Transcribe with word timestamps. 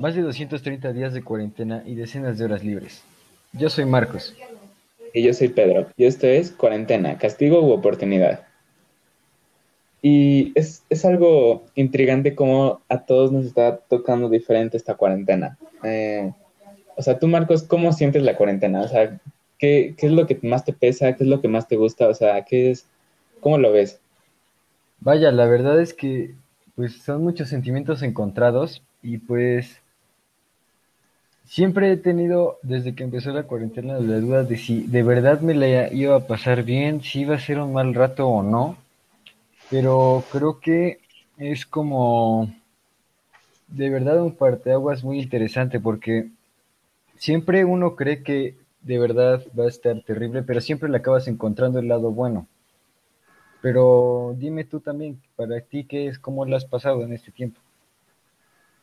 más 0.00 0.14
de 0.14 0.22
230 0.22 0.92
días 0.92 1.12
de 1.12 1.22
cuarentena 1.22 1.82
y 1.86 1.94
decenas 1.94 2.38
de 2.38 2.46
horas 2.46 2.64
libres. 2.64 3.04
Yo 3.52 3.68
soy 3.68 3.84
Marcos. 3.84 4.34
Y 5.12 5.22
yo 5.22 5.34
soy 5.34 5.48
Pedro. 5.48 5.88
Y 5.96 6.04
esto 6.04 6.26
es 6.26 6.52
Cuarentena, 6.52 7.18
Castigo 7.18 7.60
u 7.60 7.72
Oportunidad. 7.72 8.46
Y 10.02 10.52
es, 10.54 10.82
algo 11.04 11.64
intrigante 11.74 12.34
cómo 12.34 12.80
a 12.88 13.04
todos 13.04 13.30
nos 13.30 13.44
está 13.44 13.76
tocando 13.76 14.30
diferente 14.30 14.78
esta 14.78 14.94
cuarentena. 14.94 15.58
Eh, 15.84 16.32
o 16.96 17.02
sea, 17.02 17.18
tú, 17.18 17.28
Marcos, 17.28 17.62
¿cómo 17.62 17.92
sientes 17.92 18.22
la 18.22 18.36
cuarentena? 18.36 18.80
O 18.80 18.88
sea, 18.88 19.20
¿qué, 19.58 19.94
¿qué, 19.98 20.06
es 20.06 20.12
lo 20.12 20.26
que 20.26 20.38
más 20.42 20.64
te 20.64 20.72
pesa? 20.72 21.14
¿Qué 21.14 21.24
es 21.24 21.28
lo 21.28 21.42
que 21.42 21.48
más 21.48 21.68
te 21.68 21.76
gusta? 21.76 22.08
O 22.08 22.14
sea, 22.14 22.42
¿qué 22.44 22.70
es? 22.70 22.86
¿Cómo 23.40 23.58
lo 23.58 23.72
ves? 23.72 24.00
Vaya, 25.00 25.30
la 25.32 25.46
verdad 25.46 25.80
es 25.80 25.92
que 25.92 26.34
pues 26.76 27.02
son 27.02 27.22
muchos 27.22 27.50
sentimientos 27.50 28.02
encontrados 28.02 28.82
y 29.02 29.18
pues 29.18 29.82
siempre 31.50 31.90
he 31.90 31.96
tenido 31.96 32.60
desde 32.62 32.94
que 32.94 33.02
empezó 33.02 33.32
la 33.32 33.42
cuarentena 33.42 33.98
la 33.98 34.20
duda 34.20 34.44
de 34.44 34.56
si 34.56 34.82
de 34.86 35.02
verdad 35.02 35.40
me 35.40 35.54
la 35.54 35.92
iba 35.92 36.14
a 36.14 36.26
pasar 36.26 36.62
bien, 36.62 37.02
si 37.02 37.22
iba 37.22 37.34
a 37.34 37.40
ser 37.40 37.58
un 37.58 37.72
mal 37.72 37.92
rato 37.92 38.28
o 38.28 38.42
no, 38.44 38.76
pero 39.68 40.22
creo 40.30 40.60
que 40.60 41.00
es 41.38 41.66
como 41.66 42.54
de 43.66 43.90
verdad 43.90 44.22
un 44.22 44.36
parteaguas 44.36 45.02
muy 45.02 45.18
interesante 45.18 45.80
porque 45.80 46.30
siempre 47.16 47.64
uno 47.64 47.96
cree 47.96 48.22
que 48.22 48.54
de 48.82 48.98
verdad 49.00 49.42
va 49.58 49.64
a 49.64 49.68
estar 49.68 50.00
terrible, 50.02 50.44
pero 50.44 50.60
siempre 50.60 50.88
le 50.88 50.98
acabas 50.98 51.26
encontrando 51.26 51.80
el 51.80 51.88
lado 51.88 52.12
bueno. 52.12 52.46
Pero 53.60 54.34
dime 54.38 54.64
tú 54.64 54.78
también, 54.80 55.20
para 55.36 55.60
ti, 55.60 55.84
¿qué 55.84 56.06
es? 56.06 56.18
¿Cómo 56.18 56.46
lo 56.46 56.56
has 56.56 56.64
pasado 56.64 57.02
en 57.02 57.12
este 57.12 57.32
tiempo? 57.32 57.60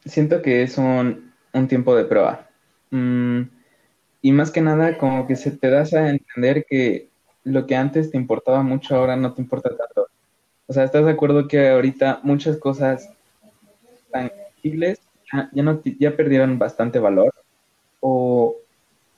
Siento 0.05 0.41
que 0.41 0.61
es 0.61 0.77
un, 0.77 1.31
tiempo 1.67 1.95
de 1.95 2.05
prueba. 2.05 2.47
Mm, 2.91 3.41
y 4.21 4.31
más 4.31 4.51
que 4.51 4.61
nada, 4.61 4.97
como 4.97 5.27
que 5.27 5.35
se 5.35 5.51
te 5.51 5.69
das 5.69 5.93
a 5.93 6.09
entender 6.09 6.65
que 6.69 7.09
lo 7.43 7.67
que 7.67 7.75
antes 7.75 8.11
te 8.11 8.17
importaba 8.17 8.63
mucho, 8.63 8.95
ahora 8.95 9.15
no 9.15 9.33
te 9.33 9.41
importa 9.41 9.69
tanto. 9.69 10.07
O 10.67 10.73
sea, 10.73 10.83
¿estás 10.85 11.05
de 11.05 11.11
acuerdo 11.11 11.47
que 11.47 11.69
ahorita 11.69 12.21
muchas 12.23 12.57
cosas 12.57 13.09
tangibles 14.11 14.99
ya, 15.53 15.63
no, 15.63 15.81
ya 15.99 16.15
perdieron 16.15 16.57
bastante 16.59 16.99
valor? 16.99 17.33
O, 17.99 18.55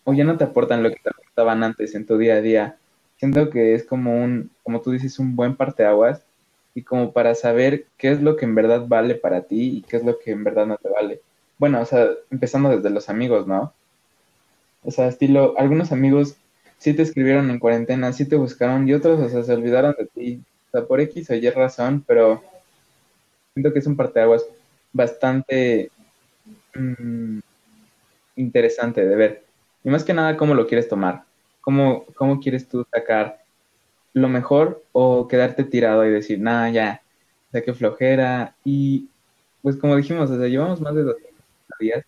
o 0.05 0.13
ya 0.13 0.23
no 0.25 0.37
te 0.37 0.45
aportan 0.45 0.83
lo 0.83 0.89
que 0.91 0.97
te 1.03 1.09
aportaban 1.09 1.63
antes 1.63 1.95
en 1.95 2.05
tu 2.05 2.17
día 2.17 2.35
a 2.35 2.41
día 2.41 2.77
siento 3.17 3.49
que 3.49 3.75
es 3.75 3.85
como 3.85 4.23
un, 4.23 4.51
como 4.63 4.81
tú 4.81 4.91
dices, 4.91 5.19
un 5.19 5.35
buen 5.35 5.55
parteaguas 5.55 6.23
y 6.75 6.83
como 6.83 7.13
para 7.13 7.35
saber 7.35 7.87
qué 7.97 8.11
es 8.11 8.21
lo 8.21 8.37
que 8.37 8.45
en 8.45 8.55
verdad 8.55 8.87
vale 8.87 9.15
para 9.15 9.43
ti 9.43 9.77
y 9.77 9.81
qué 9.83 9.97
es 9.97 10.05
lo 10.05 10.19
que 10.19 10.31
en 10.31 10.43
verdad 10.43 10.67
no 10.67 10.77
te 10.77 10.89
vale. 10.89 11.21
Bueno, 11.59 11.81
o 11.81 11.85
sea, 11.85 12.09
empezando 12.31 12.69
desde 12.69 12.89
los 12.89 13.09
amigos, 13.09 13.45
¿no? 13.45 13.73
O 14.83 14.91
sea, 14.91 15.07
estilo, 15.07 15.55
algunos 15.57 15.91
amigos 15.91 16.37
sí 16.77 16.93
te 16.93 17.01
escribieron 17.03 17.51
en 17.51 17.59
cuarentena, 17.59 18.13
sí 18.13 18.25
te 18.27 18.37
buscaron 18.37 18.87
y 18.87 18.93
otros, 18.93 19.19
o 19.19 19.29
sea, 19.29 19.43
se 19.43 19.53
olvidaron 19.53 19.95
de 19.97 20.05
ti. 20.05 20.43
O 20.69 20.71
sea, 20.71 20.87
por 20.87 21.01
X 21.01 21.29
o 21.29 21.35
Y 21.35 21.49
razón, 21.49 22.03
pero 22.07 22.41
siento 23.53 23.73
que 23.73 23.79
es 23.79 23.87
un 23.87 23.97
parteaguas 23.97 24.45
bastante 24.93 25.91
mm, 26.75 27.39
interesante 28.37 29.05
de 29.05 29.15
ver. 29.15 29.43
Y 29.83 29.89
más 29.89 30.03
que 30.05 30.13
nada, 30.13 30.37
cómo 30.37 30.53
lo 30.55 30.67
quieres 30.67 30.87
tomar. 30.87 31.23
¿Cómo, 31.61 32.05
cómo 32.15 32.39
quieres 32.39 32.69
tú 32.69 32.85
sacar 32.91 33.43
lo 34.13 34.29
mejor 34.29 34.83
o 34.93 35.27
quedarte 35.27 35.63
tirado 35.65 36.05
y 36.05 36.11
decir, 36.11 36.39
nada, 36.39 36.69
ya, 36.69 37.01
de 37.51 37.63
qué 37.63 37.73
flojera? 37.73 38.55
Y 38.63 39.09
pues 39.61 39.75
como 39.77 39.97
dijimos, 39.97 40.31
o 40.31 40.37
sea, 40.37 40.47
llevamos 40.47 40.81
más 40.81 40.95
de 40.95 41.03
dos 41.03 41.17
días. 41.79 42.05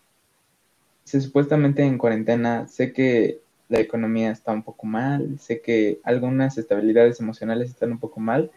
Se, 1.04 1.20
supuestamente 1.20 1.82
en 1.82 1.98
cuarentena, 1.98 2.66
sé 2.68 2.92
que 2.92 3.40
la 3.68 3.80
economía 3.80 4.30
está 4.30 4.52
un 4.52 4.62
poco 4.62 4.86
mal, 4.86 5.38
sé 5.38 5.60
que 5.60 6.00
algunas 6.04 6.58
estabilidades 6.58 7.20
emocionales 7.20 7.70
están 7.70 7.92
un 7.92 7.98
poco 7.98 8.20
mal, 8.20 8.50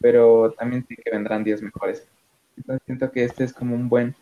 pero 0.00 0.52
también 0.52 0.86
sé 0.86 0.96
que 0.96 1.10
vendrán 1.10 1.44
días 1.44 1.62
mejores. 1.62 2.06
Entonces 2.56 2.82
siento 2.86 3.10
que 3.10 3.24
este 3.24 3.44
es 3.44 3.52
como 3.52 3.74
un 3.74 3.88
buen 3.88 4.14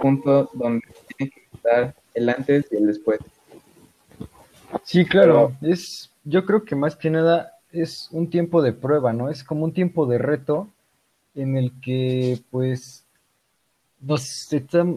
punto 0.00 0.50
donde 0.54 0.86
tiene 1.16 1.32
que 1.32 1.56
estar 1.56 1.94
el 2.14 2.28
antes 2.28 2.66
y 2.70 2.76
el 2.76 2.86
después. 2.86 3.20
Sí, 4.84 5.04
claro, 5.04 5.56
es, 5.62 6.10
yo 6.24 6.44
creo 6.44 6.64
que 6.64 6.74
más 6.74 6.96
que 6.96 7.10
nada 7.10 7.52
es 7.72 8.08
un 8.12 8.30
tiempo 8.30 8.62
de 8.62 8.72
prueba, 8.72 9.12
¿no? 9.12 9.30
Es 9.30 9.44
como 9.44 9.64
un 9.64 9.72
tiempo 9.72 10.06
de 10.06 10.18
reto 10.18 10.68
en 11.34 11.56
el 11.56 11.72
que 11.80 12.40
pues 12.50 13.05
nos, 14.06 14.48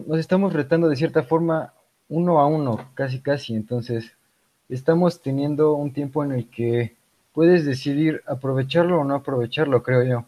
nos 0.06 0.18
estamos 0.18 0.52
retando 0.52 0.88
de 0.88 0.96
cierta 0.96 1.22
forma 1.22 1.74
uno 2.08 2.38
a 2.40 2.46
uno, 2.46 2.90
casi 2.94 3.20
casi, 3.20 3.54
entonces 3.54 4.16
estamos 4.68 5.20
teniendo 5.20 5.74
un 5.74 5.92
tiempo 5.92 6.24
en 6.24 6.32
el 6.32 6.48
que 6.48 6.96
puedes 7.32 7.64
decidir 7.64 8.22
aprovecharlo 8.26 9.00
o 9.00 9.04
no 9.04 9.14
aprovecharlo, 9.14 9.82
creo 9.82 10.04
yo. 10.04 10.24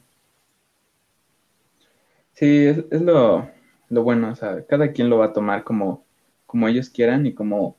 Sí, 2.35 2.67
es, 2.67 2.85
es 2.91 3.03
lo, 3.03 3.49
lo, 3.89 4.03
bueno, 4.03 4.31
o 4.31 4.35
sea, 4.35 4.65
cada 4.67 4.93
quien 4.93 5.11
lo 5.11 5.19
va 5.19 5.27
a 5.27 5.33
tomar 5.33 5.65
como, 5.65 6.05
como 6.47 6.69
ellos 6.69 6.91
quieran 6.91 7.27
y 7.27 7.35
como 7.35 7.77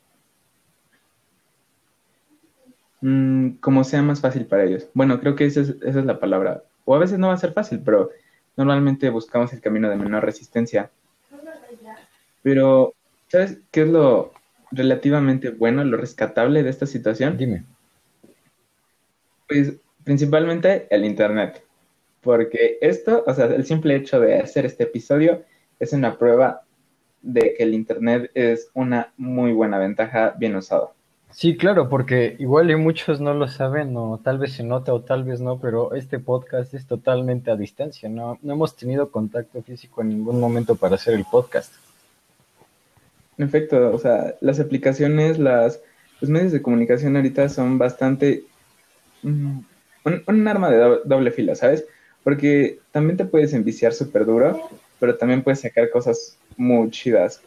Mm, 3.03 3.58
como 3.59 3.84
sea 3.84 4.02
más 4.02 4.22
fácil 4.22 4.46
para 4.46 4.63
ellos. 4.63 4.88
Bueno, 4.94 5.19
creo 5.19 5.36
que 5.36 5.46
esa 5.46 5.59
es, 5.62 5.75
esa 5.81 6.00
es 6.00 6.06
la 6.06 6.19
palabra. 6.22 6.63
O 6.86 6.96
a 6.96 7.00
veces 7.00 7.19
no 7.19 7.28
va 7.28 7.34
a 7.34 7.38
ser 7.38 7.52
fácil, 7.52 7.81
pero 7.84 8.12
normalmente 8.56 9.09
buscamos 9.09 9.53
el 9.53 9.62
camino 9.62 9.90
de 9.90 9.96
menor 9.96 10.25
resistencia. 10.25 10.91
Pero, 12.41 12.94
¿sabes 13.28 13.59
qué 13.72 13.81
es 13.84 13.88
lo 13.88 14.34
relativamente 14.72 15.50
bueno, 15.50 15.84
lo 15.84 15.97
rescatable 15.97 16.63
de 16.63 16.69
esta 16.69 16.86
situación? 16.86 17.38
Dime. 17.38 17.66
Pues 19.47 19.74
principalmente 20.03 20.88
el 20.90 21.06
Internet. 21.06 21.63
Porque 22.22 22.78
esto, 22.81 23.24
o 23.28 23.34
sea, 23.34 23.46
el 23.46 23.66
simple 23.66 23.96
hecho 23.96 24.19
de 24.19 24.40
hacer 24.40 24.66
este 24.66 24.84
episodio 24.84 25.44
es 25.80 25.94
una 25.94 26.18
prueba 26.18 26.63
de 27.22 27.53
que 27.56 27.63
el 27.63 27.74
Internet 27.74 28.31
es 28.34 28.69
una 28.74 29.13
muy 29.18 29.52
buena 29.53 29.78
ventaja 29.78 30.34
bien 30.38 30.56
usado. 30.56 30.94
Sí, 31.35 31.57
claro, 31.57 31.89
porque 31.89 32.35
igual 32.38 32.69
y 32.69 32.75
muchos 32.75 33.19
no 33.19 33.33
lo 33.33 33.47
saben, 33.47 33.97
o 33.97 34.19
tal 34.23 34.38
vez 34.38 34.53
se 34.53 34.63
nota 34.63 34.94
o 34.94 35.01
tal 35.01 35.23
vez 35.23 35.41
no, 35.41 35.59
pero 35.59 35.95
este 35.95 36.19
podcast 36.19 36.73
es 36.75 36.85
totalmente 36.85 37.49
a 37.49 37.55
distancia, 37.55 38.07
no, 38.07 38.38
no 38.44 38.53
hemos 38.53 38.75
tenido 38.75 39.09
contacto 39.09 39.63
físico 39.63 40.01
en 40.01 40.09
ningún 40.09 40.39
momento 40.39 40.75
para 40.75 40.95
hacer 40.95 41.16
el 41.16 41.25
podcast. 41.25 41.73
En 43.38 43.45
efecto, 43.45 43.91
o 43.91 43.97
sea, 43.97 44.35
las 44.41 44.59
aplicaciones, 44.59 45.39
las, 45.39 45.81
los 46.21 46.29
medios 46.29 46.51
de 46.51 46.61
comunicación 46.61 47.16
ahorita 47.16 47.50
son 47.50 47.79
bastante 47.79 48.44
mm, 49.23 49.59
un, 50.27 50.47
arma 50.47 50.69
de 50.69 50.77
doble, 50.77 51.00
doble 51.03 51.31
fila, 51.31 51.55
¿sabes? 51.55 51.83
Porque 52.23 52.79
también 52.91 53.17
te 53.17 53.25
puedes 53.25 53.53
enviciar 53.53 53.94
súper 53.94 54.25
duro, 54.25 54.69
pero 55.00 55.17
también 55.17 55.41
puedes 55.41 55.61
sacar 55.61 55.89
cosas 55.89 56.38
muy 56.57 56.91
chidas. 56.91 57.41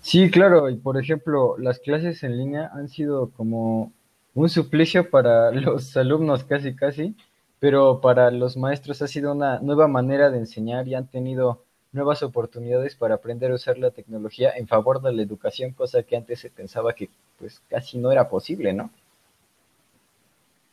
Sí, 0.00 0.30
claro, 0.30 0.70
y 0.70 0.76
por 0.76 0.98
ejemplo, 0.98 1.56
las 1.58 1.78
clases 1.80 2.22
en 2.22 2.36
línea 2.36 2.70
han 2.72 2.88
sido 2.88 3.30
como 3.30 3.92
un 4.34 4.48
suplicio 4.48 5.10
para 5.10 5.50
los 5.52 5.96
alumnos 5.96 6.44
casi 6.44 6.74
casi, 6.74 7.16
pero 7.60 8.00
para 8.00 8.30
los 8.30 8.56
maestros 8.56 9.02
ha 9.02 9.08
sido 9.08 9.32
una 9.32 9.58
nueva 9.60 9.88
manera 9.88 10.30
de 10.30 10.38
enseñar 10.38 10.86
y 10.86 10.94
han 10.94 11.08
tenido 11.08 11.64
nuevas 11.92 12.22
oportunidades 12.22 12.94
para 12.94 13.16
aprender 13.16 13.50
a 13.50 13.54
usar 13.54 13.78
la 13.78 13.90
tecnología 13.90 14.52
en 14.56 14.68
favor 14.68 15.02
de 15.02 15.12
la 15.12 15.22
educación, 15.22 15.72
cosa 15.72 16.02
que 16.02 16.16
antes 16.16 16.40
se 16.40 16.50
pensaba 16.50 16.92
que 16.94 17.08
pues 17.38 17.60
casi 17.68 17.98
no 17.98 18.12
era 18.12 18.28
posible, 18.28 18.72
¿no? 18.72 18.90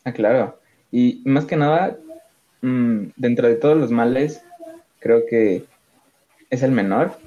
Ah, 0.03 0.11
claro. 0.11 0.59
Y 0.91 1.21
más 1.25 1.45
que 1.45 1.55
nada, 1.55 1.97
mm, 2.61 3.07
dentro 3.15 3.47
de 3.47 3.55
todos 3.55 3.77
los 3.77 3.91
males, 3.91 4.43
creo 4.99 5.25
que 5.25 5.65
es 6.49 6.61
el 6.61 6.71
menor, 6.71 7.17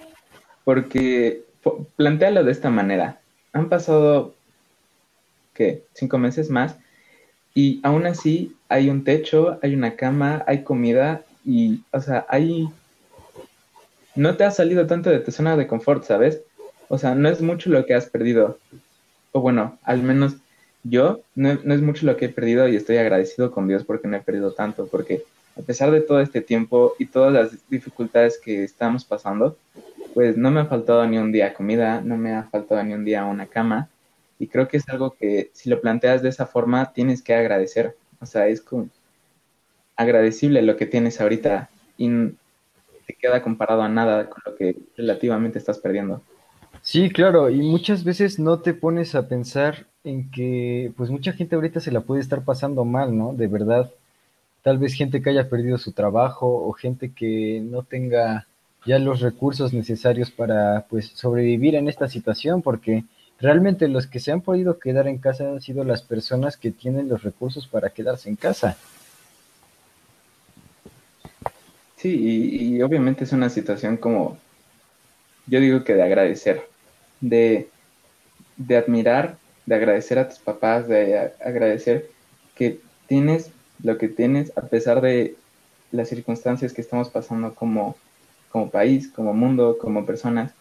porque 0.65 1.48
plantealo 1.97 2.45
de 2.45 2.53
esta 2.53 2.71
manera. 2.71 3.21
Han 3.53 3.69
pasado, 3.69 4.35
¿qué? 5.55 5.83
Cinco 5.95 6.19
meses 6.19 6.51
más 6.51 6.77
y 7.59 7.81
aún 7.83 8.07
así 8.07 8.55
hay 8.69 8.89
un 8.89 9.03
techo, 9.03 9.59
hay 9.63 9.75
una 9.75 9.97
cama, 9.97 10.45
hay 10.47 10.63
comida 10.63 11.25
y, 11.45 11.83
o 11.91 12.01
sea, 12.01 12.25
hay... 12.29 12.69
No 14.15 14.37
te 14.37 14.45
ha 14.45 14.53
salido 14.53 14.87
tanto 14.87 15.11
de 15.11 15.19
tu 15.19 15.33
zona 15.33 15.57
de 15.57 15.67
confort, 15.67 16.05
¿sabes? 16.05 16.43
O 16.89 16.99
sea, 16.99 17.17
no 17.17 17.29
es 17.29 17.41
mucho 17.41 17.69
lo 17.71 17.85
que 17.85 17.95
has 17.95 18.07
perdido. 18.07 18.59
O 19.33 19.41
bueno, 19.41 19.77
al 19.83 20.05
menos 20.05 20.37
yo 20.85 21.21
no, 21.35 21.59
no 21.65 21.75
es 21.75 21.83
mucho 21.83 22.07
lo 22.07 22.17
que 22.17 22.27
he 22.27 22.29
perdido 22.29 22.69
y 22.69 22.77
estoy 22.77 22.99
agradecido 22.99 23.51
con 23.51 23.67
Dios 23.67 23.83
porque 23.83 24.07
no 24.07 24.17
he 24.17 24.21
perdido 24.21 24.53
tanto, 24.53 24.87
porque 24.87 25.25
a 25.59 25.63
pesar 25.63 25.91
de 25.91 26.01
todo 26.01 26.21
este 26.21 26.41
tiempo 26.41 26.95
y 27.01 27.07
todas 27.07 27.33
las 27.33 27.69
dificultades 27.69 28.39
que 28.39 28.63
estamos 28.63 29.05
pasando, 29.05 29.57
pues 30.19 30.37
no 30.37 30.51
me 30.51 30.59
ha 30.59 30.65
faltado 30.65 31.07
ni 31.07 31.17
un 31.17 31.31
día 31.31 31.55
comida, 31.55 32.01
no 32.01 32.17
me 32.17 32.35
ha 32.35 32.43
faltado 32.43 32.83
ni 32.83 32.93
un 32.93 33.05
día 33.05 33.25
una 33.25 33.47
cama. 33.47 33.89
Y 34.41 34.49
creo 34.49 34.67
que 34.67 34.79
es 34.79 34.89
algo 34.89 35.13
que 35.13 35.53
si 35.53 35.71
lo 35.71 35.81
planteas 35.81 36.23
de 36.23 36.29
esa 36.29 36.45
forma 36.45 36.93
tienes 36.93 37.23
que 37.23 37.37
agradecer. 37.37 37.95
O 38.21 38.27
sea, 38.27 38.49
es 38.49 38.61
como 38.61 38.89
agradecible 39.95 40.63
lo 40.63 40.77
que 40.77 40.87
tienes 40.87 41.21
ahorita. 41.21 41.71
Y 41.97 42.09
te 43.07 43.15
queda 43.17 43.45
comparado 43.45 43.83
a 43.83 43.89
nada 43.89 44.29
con 44.29 44.43
lo 44.45 44.57
que 44.57 44.75
relativamente 44.97 45.57
estás 45.57 45.79
perdiendo. 45.79 46.21
Sí, 46.83 47.11
claro, 47.11 47.49
y 47.49 47.61
muchas 47.61 48.03
veces 48.03 48.41
no 48.41 48.59
te 48.59 48.75
pones 48.75 49.15
a 49.15 49.29
pensar 49.29 49.87
en 50.03 50.33
que 50.33 50.93
pues 50.97 51.11
mucha 51.11 51.33
gente 51.33 51.55
ahorita 51.55 51.79
se 51.79 51.93
la 51.93 52.01
puede 52.01 52.23
estar 52.23 52.43
pasando 52.43 52.85
mal, 52.85 53.17
¿no? 53.17 53.35
De 53.35 53.47
verdad, 53.47 53.93
tal 54.63 54.79
vez 54.79 54.95
gente 54.95 55.23
que 55.23 55.31
haya 55.31 55.49
perdido 55.49 55.79
su 55.79 55.93
trabajo 55.93 56.49
o 56.49 56.73
gente 56.73 57.13
que 57.13 57.63
no 57.63 57.85
tenga 57.85 58.48
ya 58.89 58.99
los 58.99 59.21
recursos 59.21 59.75
necesarios 59.75 60.31
para 60.31 60.87
pues 60.89 61.09
sobrevivir 61.09 61.75
en 61.75 61.89
esta 61.89 62.09
situación, 62.09 62.63
porque 62.63 63.05
realmente 63.39 63.87
los 63.87 64.07
que 64.07 64.19
se 64.19 64.33
han 64.33 64.41
podido 64.41 64.79
quedar 64.79 65.07
en 65.09 65.19
casa 65.19 65.45
han 65.47 65.61
sido 65.61 65.85
las 65.85 66.01
personas 66.01 66.57
que 66.57 66.71
tienen 66.71 67.07
los 67.07 67.23
recursos 67.23 67.67
para 67.67 67.91
quedarse 67.91 68.31
en 68.31 68.37
casa. 68.37 68.79
Sí, 71.97 72.73
y, 72.73 72.81
obviamente 72.81 73.25
es 73.25 73.33
una 73.33 73.51
situación 73.51 73.99
como, 73.99 74.39
yo 75.47 75.61
digo 75.61 75.85
que 75.85 75.95
de 75.95 76.03
agradecer, 76.05 76.63
de, 77.21 77.69
de 78.57 78.77
admirar, 78.79 79.37
de 79.67 79.75
agradecer 79.75 80.19
a 80.19 80.31
tus 80.31 80.39
papás, 80.39 80.89
de 80.89 81.33
agradecer 81.45 82.09
que 82.55 82.81
tienes 83.07 83.51
lo 83.83 83.99
que 83.99 84.09
tienes 84.09 84.51
a 84.57 84.63
pesar 84.63 85.03
de 85.03 85.37
las 85.93 86.09
circunstancias 86.09 86.73
que 86.73 86.81
estamos 86.81 87.11
pasando 87.11 87.55
como, 87.55 87.97
como 88.51 88.71
país, 88.71 89.09
como 89.09 89.35
mundo, 89.35 89.79
como 89.81 90.07
personas. 90.07 90.53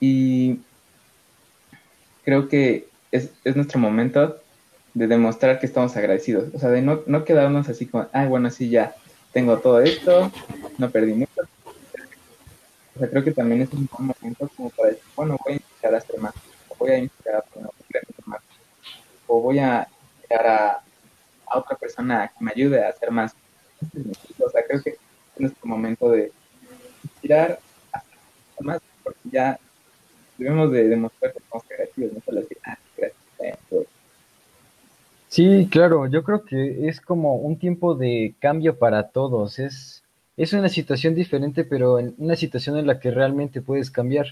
Y 0.00 0.60
creo 2.24 2.48
que 2.48 2.88
es, 3.10 3.30
es, 3.44 3.56
nuestro 3.56 3.78
momento 3.78 4.40
de 4.94 5.06
demostrar 5.06 5.58
que 5.58 5.66
estamos 5.66 5.96
agradecidos. 5.96 6.52
O 6.54 6.58
sea, 6.58 6.70
de 6.70 6.82
no, 6.82 7.02
no 7.06 7.24
quedarnos 7.24 7.68
así 7.68 7.86
como, 7.86 8.08
ay, 8.12 8.28
bueno, 8.28 8.50
sí, 8.50 8.68
ya, 8.68 8.94
tengo 9.32 9.58
todo 9.58 9.80
esto, 9.80 10.30
no 10.78 10.90
perdí 10.90 11.14
mucho. 11.14 11.42
O 12.94 12.98
sea, 12.98 13.08
creo 13.08 13.24
que 13.24 13.32
también 13.32 13.62
es 13.62 13.72
un 13.72 13.88
buen 13.90 14.08
momento 14.08 14.50
como 14.56 14.70
para 14.70 14.90
decir, 14.90 15.04
bueno, 15.16 15.38
voy 15.44 15.54
a 15.54 15.56
iniciar 15.56 15.94
a 15.94 15.98
hacer 15.98 16.20
más, 16.20 16.34
o 16.68 16.74
voy 16.78 16.90
a 16.90 16.98
iniciar 16.98 17.36
a 17.36 17.44
más, 18.26 18.40
o 19.26 19.40
voy 19.40 19.58
a 19.58 19.88
iniciar 20.18 20.46
a, 20.46 20.82
a, 21.46 21.58
otra 21.58 21.76
persona 21.76 22.30
que 22.36 22.44
me 22.44 22.52
ayude 22.54 22.84
a 22.84 22.90
hacer 22.90 23.10
más. 23.10 23.34
O 24.38 24.50
sea, 24.50 24.62
creo 24.66 24.82
que 24.82 24.90
es 24.90 24.98
nuestro 25.38 25.66
momento 25.66 26.10
de 26.10 26.30
más, 28.60 28.80
porque 29.02 29.20
ya 29.30 29.58
debemos 30.38 30.72
de 30.72 30.88
demostrar 30.88 31.32
que 31.32 31.40
somos 31.48 31.64
creativos, 31.66 32.12
no 32.12 32.20
solo 32.24 32.40
decir, 32.40 32.58
ah, 32.64 32.78
creativos, 32.96 33.86
Sí, 35.28 35.66
claro, 35.70 36.06
yo 36.08 36.24
creo 36.24 36.44
que 36.44 36.88
es 36.88 37.00
como 37.00 37.36
un 37.36 37.56
tiempo 37.56 37.94
de 37.94 38.34
cambio 38.38 38.78
para 38.78 39.08
todos. 39.08 39.58
Es, 39.58 40.02
es 40.36 40.52
una 40.52 40.68
situación 40.68 41.14
diferente, 41.14 41.64
pero 41.64 41.98
en 41.98 42.14
una 42.18 42.36
situación 42.36 42.76
en 42.76 42.86
la 42.86 43.00
que 43.00 43.10
realmente 43.10 43.62
puedes 43.62 43.90
cambiar. 43.90 44.26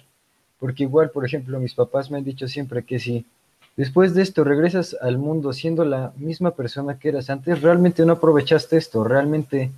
Porque 0.58 0.82
igual, 0.82 1.10
por 1.10 1.24
ejemplo, 1.24 1.58
mis 1.58 1.72
papás 1.72 2.10
me 2.10 2.18
han 2.18 2.24
dicho 2.24 2.46
siempre 2.48 2.84
que 2.84 2.98
si 2.98 3.24
después 3.78 4.12
de 4.12 4.20
esto 4.20 4.44
regresas 4.44 4.94
al 5.00 5.16
mundo 5.16 5.54
siendo 5.54 5.86
la 5.86 6.12
misma 6.16 6.50
persona 6.50 6.98
que 6.98 7.08
eras 7.08 7.30
antes, 7.30 7.62
realmente 7.62 8.04
no 8.04 8.12
aprovechaste 8.12 8.76
esto, 8.76 9.02
realmente 9.02 9.70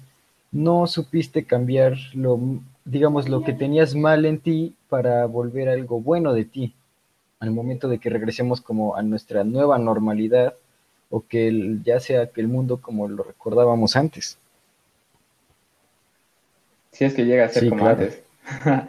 no 0.52 0.87
supiste 0.87 1.44
cambiar 1.44 1.96
lo, 2.12 2.38
digamos, 2.84 3.28
lo 3.28 3.43
que 3.43 3.54
tenías 3.54 3.94
mal 3.94 4.26
en 4.26 4.38
ti 4.38 4.76
para 4.88 5.26
volver 5.26 5.69
algo 5.69 6.00
bueno 6.00 6.34
de 6.34 6.44
ti. 6.44 6.75
Al 7.40 7.50
momento 7.50 7.88
de 7.88 7.99
que 7.99 8.10
regresemos 8.10 8.60
como 8.60 8.94
a 8.94 9.02
nuestra 9.02 9.43
nueva 9.43 9.78
normalidad, 9.78 10.54
o 11.10 11.25
que 11.26 11.78
ya 11.82 12.00
sea 12.00 12.28
que 12.28 12.40
el 12.40 12.49
mundo 12.49 12.81
como 12.81 13.08
lo 13.08 13.22
recordábamos 13.22 13.96
antes. 13.96 14.38
Si 16.93 17.05
es 17.05 17.14
que 17.14 17.25
llega 17.25 17.46
a 17.46 17.48
ser 17.48 17.69
como 17.69 17.87
antes. 17.87 18.22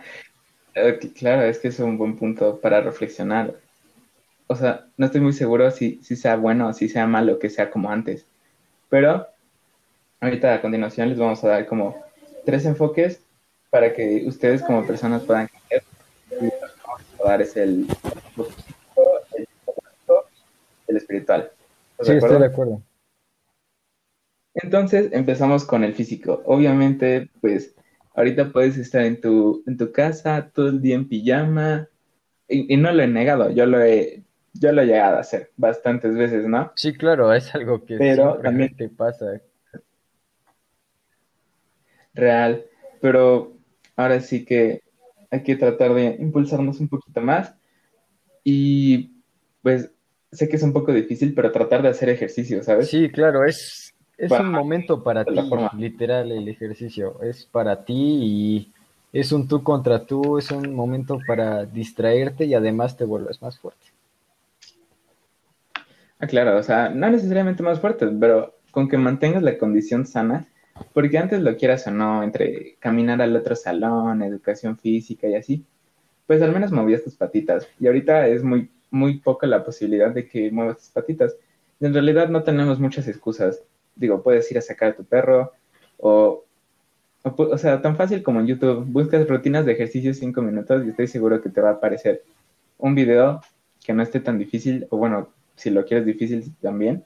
Eh, 0.76 0.98
claro, 1.16 1.44
es 1.44 1.60
que 1.60 1.68
es 1.68 1.78
un 1.78 2.00
buen 2.00 2.16
punto 2.16 2.60
para 2.60 2.82
reflexionar. 2.82 3.54
O 4.48 4.56
sea, 4.56 4.88
no 4.98 5.06
estoy 5.06 5.22
muy 5.22 5.34
seguro 5.34 5.70
si, 5.70 6.00
si 6.02 6.16
sea 6.16 6.36
bueno 6.36 6.70
o 6.70 6.74
si 6.74 6.90
sea 6.90 7.06
malo 7.06 7.38
que 7.38 7.52
sea 7.52 7.70
como 7.70 7.92
antes. 7.92 8.26
Pero 8.90 9.28
ahorita 10.24 10.56
a 10.56 10.62
continuación 10.62 11.10
les 11.10 11.18
vamos 11.18 11.44
a 11.44 11.50
dar 11.50 11.68
como 11.68 12.02
tres 12.46 12.66
enfoques 12.66 13.22
para 13.70 13.94
que 13.94 14.24
ustedes 14.26 14.62
como 14.64 14.86
personas 14.86 15.24
puedan 15.24 15.48
cambiar. 15.48 15.84
Y 16.32 16.50
vamos 16.86 17.02
a 17.24 17.30
dar 17.30 17.42
es 17.42 17.58
el, 17.58 17.88
el, 19.36 19.48
el 20.88 20.98
espiritual. 20.98 21.52
Sí, 22.02 22.14
estoy 22.14 22.40
de 22.40 22.46
acuerdo. 22.46 22.82
Entonces 24.56 25.12
empezamos 25.12 25.66
con 25.66 25.84
el 25.84 25.94
físico. 25.94 26.42
Obviamente, 26.46 27.30
pues 27.42 27.76
ahorita 28.16 28.52
puedes 28.52 28.78
estar 28.78 29.04
en 29.04 29.20
tu, 29.20 29.64
en 29.68 29.78
tu 29.78 29.92
casa 29.92 30.52
todo 30.54 30.70
el 30.70 30.82
día 30.82 30.96
en 30.96 31.10
pijama 31.10 31.90
y, 32.48 32.78
no 32.78 32.92
lo 32.92 33.02
he 33.02 33.08
negado, 33.08 33.50
yo 33.50 33.66
lo 33.66 33.82
he, 33.82 34.22
yo 34.54 34.72
lo 34.72 34.84
he 34.84 34.86
llegado 34.86 35.18
a 35.18 35.22
hacer 35.22 35.50
bastantes 35.58 36.16
veces, 36.16 36.46
¿no? 36.46 36.72
Sí, 36.76 36.94
claro, 36.94 37.34
es 37.34 37.54
algo 37.56 37.84
que 37.84 37.98
pero 37.98 38.38
también 38.38 38.76
te 38.76 38.90
pasa. 38.90 39.42
Real, 42.14 42.66
pero 43.02 43.54
ahora 43.96 44.20
sí 44.22 44.46
que 44.46 44.82
hay 45.32 45.44
que 45.44 45.56
tratar 45.56 45.94
de 45.94 46.16
impulsarnos 46.20 46.80
un 46.80 46.88
poquito 46.88 47.22
más 47.22 47.56
y 48.44 49.12
pues 49.62 49.92
sé 50.32 50.50
que 50.50 50.58
es 50.58 50.64
un 50.64 50.74
poco 50.74 50.92
difícil, 50.92 51.34
pero 51.34 51.52
tratar 51.52 51.82
de 51.82 51.90
hacer 51.90 52.10
ejercicio, 52.10 52.64
¿sabes? 52.64 52.90
Sí, 52.90 53.10
claro, 53.10 53.46
es, 53.46 53.94
es 54.18 54.32
un 54.32 54.52
momento 54.52 55.04
para 55.04 55.26
ti, 55.26 55.40
literal, 55.78 56.32
el 56.32 56.48
ejercicio. 56.48 57.22
Es 57.22 57.46
para 57.46 57.86
ti 57.86 57.94
y 57.94 58.74
es 59.12 59.32
un 59.32 59.48
tú 59.48 59.64
contra 59.64 60.06
tú, 60.06 60.38
es 60.38 60.52
un 60.52 60.74
momento 60.74 61.20
para 61.28 61.66
distraerte 61.66 62.46
y 62.46 62.54
además 62.54 62.98
te 62.98 63.06
vuelves 63.06 63.42
más 63.42 63.58
fuerte. 63.60 63.86
Ah, 66.20 66.28
claro, 66.28 66.58
o 66.58 66.64
sea, 66.64 66.90
no 66.90 67.10
necesariamente 67.10 67.64
más 67.64 67.80
fuerte, 67.80 68.08
pero 68.20 68.56
con 68.72 68.88
que 68.88 68.98
mantengas 68.98 69.44
la 69.44 69.58
condición 69.58 70.06
sana, 70.06 70.48
porque 70.94 71.18
antes 71.18 71.42
lo 71.42 71.56
quieras 71.58 71.88
o 71.88 71.92
no, 71.92 72.24
entre 72.24 72.76
caminar 72.80 73.22
al 73.22 73.36
otro 73.36 73.56
salón, 73.56 74.22
educación 74.22 74.78
física 74.78 75.28
y 75.28 75.36
así, 75.36 75.66
pues 76.28 76.42
al 76.42 76.52
menos 76.52 76.72
movías 76.72 77.04
tus 77.04 77.16
patitas. 77.16 77.68
Y 77.80 77.88
ahorita 77.88 78.28
es 78.28 78.44
muy 78.44 78.70
muy 78.94 79.18
poca 79.18 79.48
la 79.48 79.66
posibilidad 79.66 80.12
de 80.12 80.28
que 80.28 80.52
muevas 80.52 80.78
tus 80.78 80.90
patitas. 80.90 81.36
En 81.80 81.94
realidad 81.94 82.30
no 82.30 82.44
tenemos 82.44 82.80
muchas 82.80 83.08
excusas. 83.08 83.62
Digo, 83.96 84.22
puedes 84.22 84.50
ir 84.52 84.58
a 84.60 84.62
sacar 84.62 84.92
a 84.92 84.96
tu 84.96 85.04
perro 85.04 85.52
o, 85.98 86.46
o, 87.24 87.58
sea, 87.58 87.82
tan 87.82 87.96
fácil 87.98 88.22
como 88.22 88.40
en 88.40 88.48
YouTube. 88.48 88.86
Buscas 88.86 89.28
rutinas 89.28 89.66
de 89.66 89.74
ejercicio 89.74 90.14
cinco 90.14 90.42
minutos 90.44 90.86
y 90.86 90.90
estoy 90.90 91.08
seguro 91.08 91.42
que 91.42 91.50
te 91.50 91.60
va 91.60 91.70
a 91.70 91.74
aparecer 91.74 92.24
un 92.78 92.94
video 92.94 93.42
que 93.84 93.94
no 93.94 94.04
esté 94.04 94.20
tan 94.20 94.38
difícil, 94.38 94.88
o 94.92 94.98
bueno, 94.98 95.30
si 95.56 95.70
lo 95.72 95.86
quieres 95.86 96.06
difícil 96.06 96.54
también, 96.62 97.04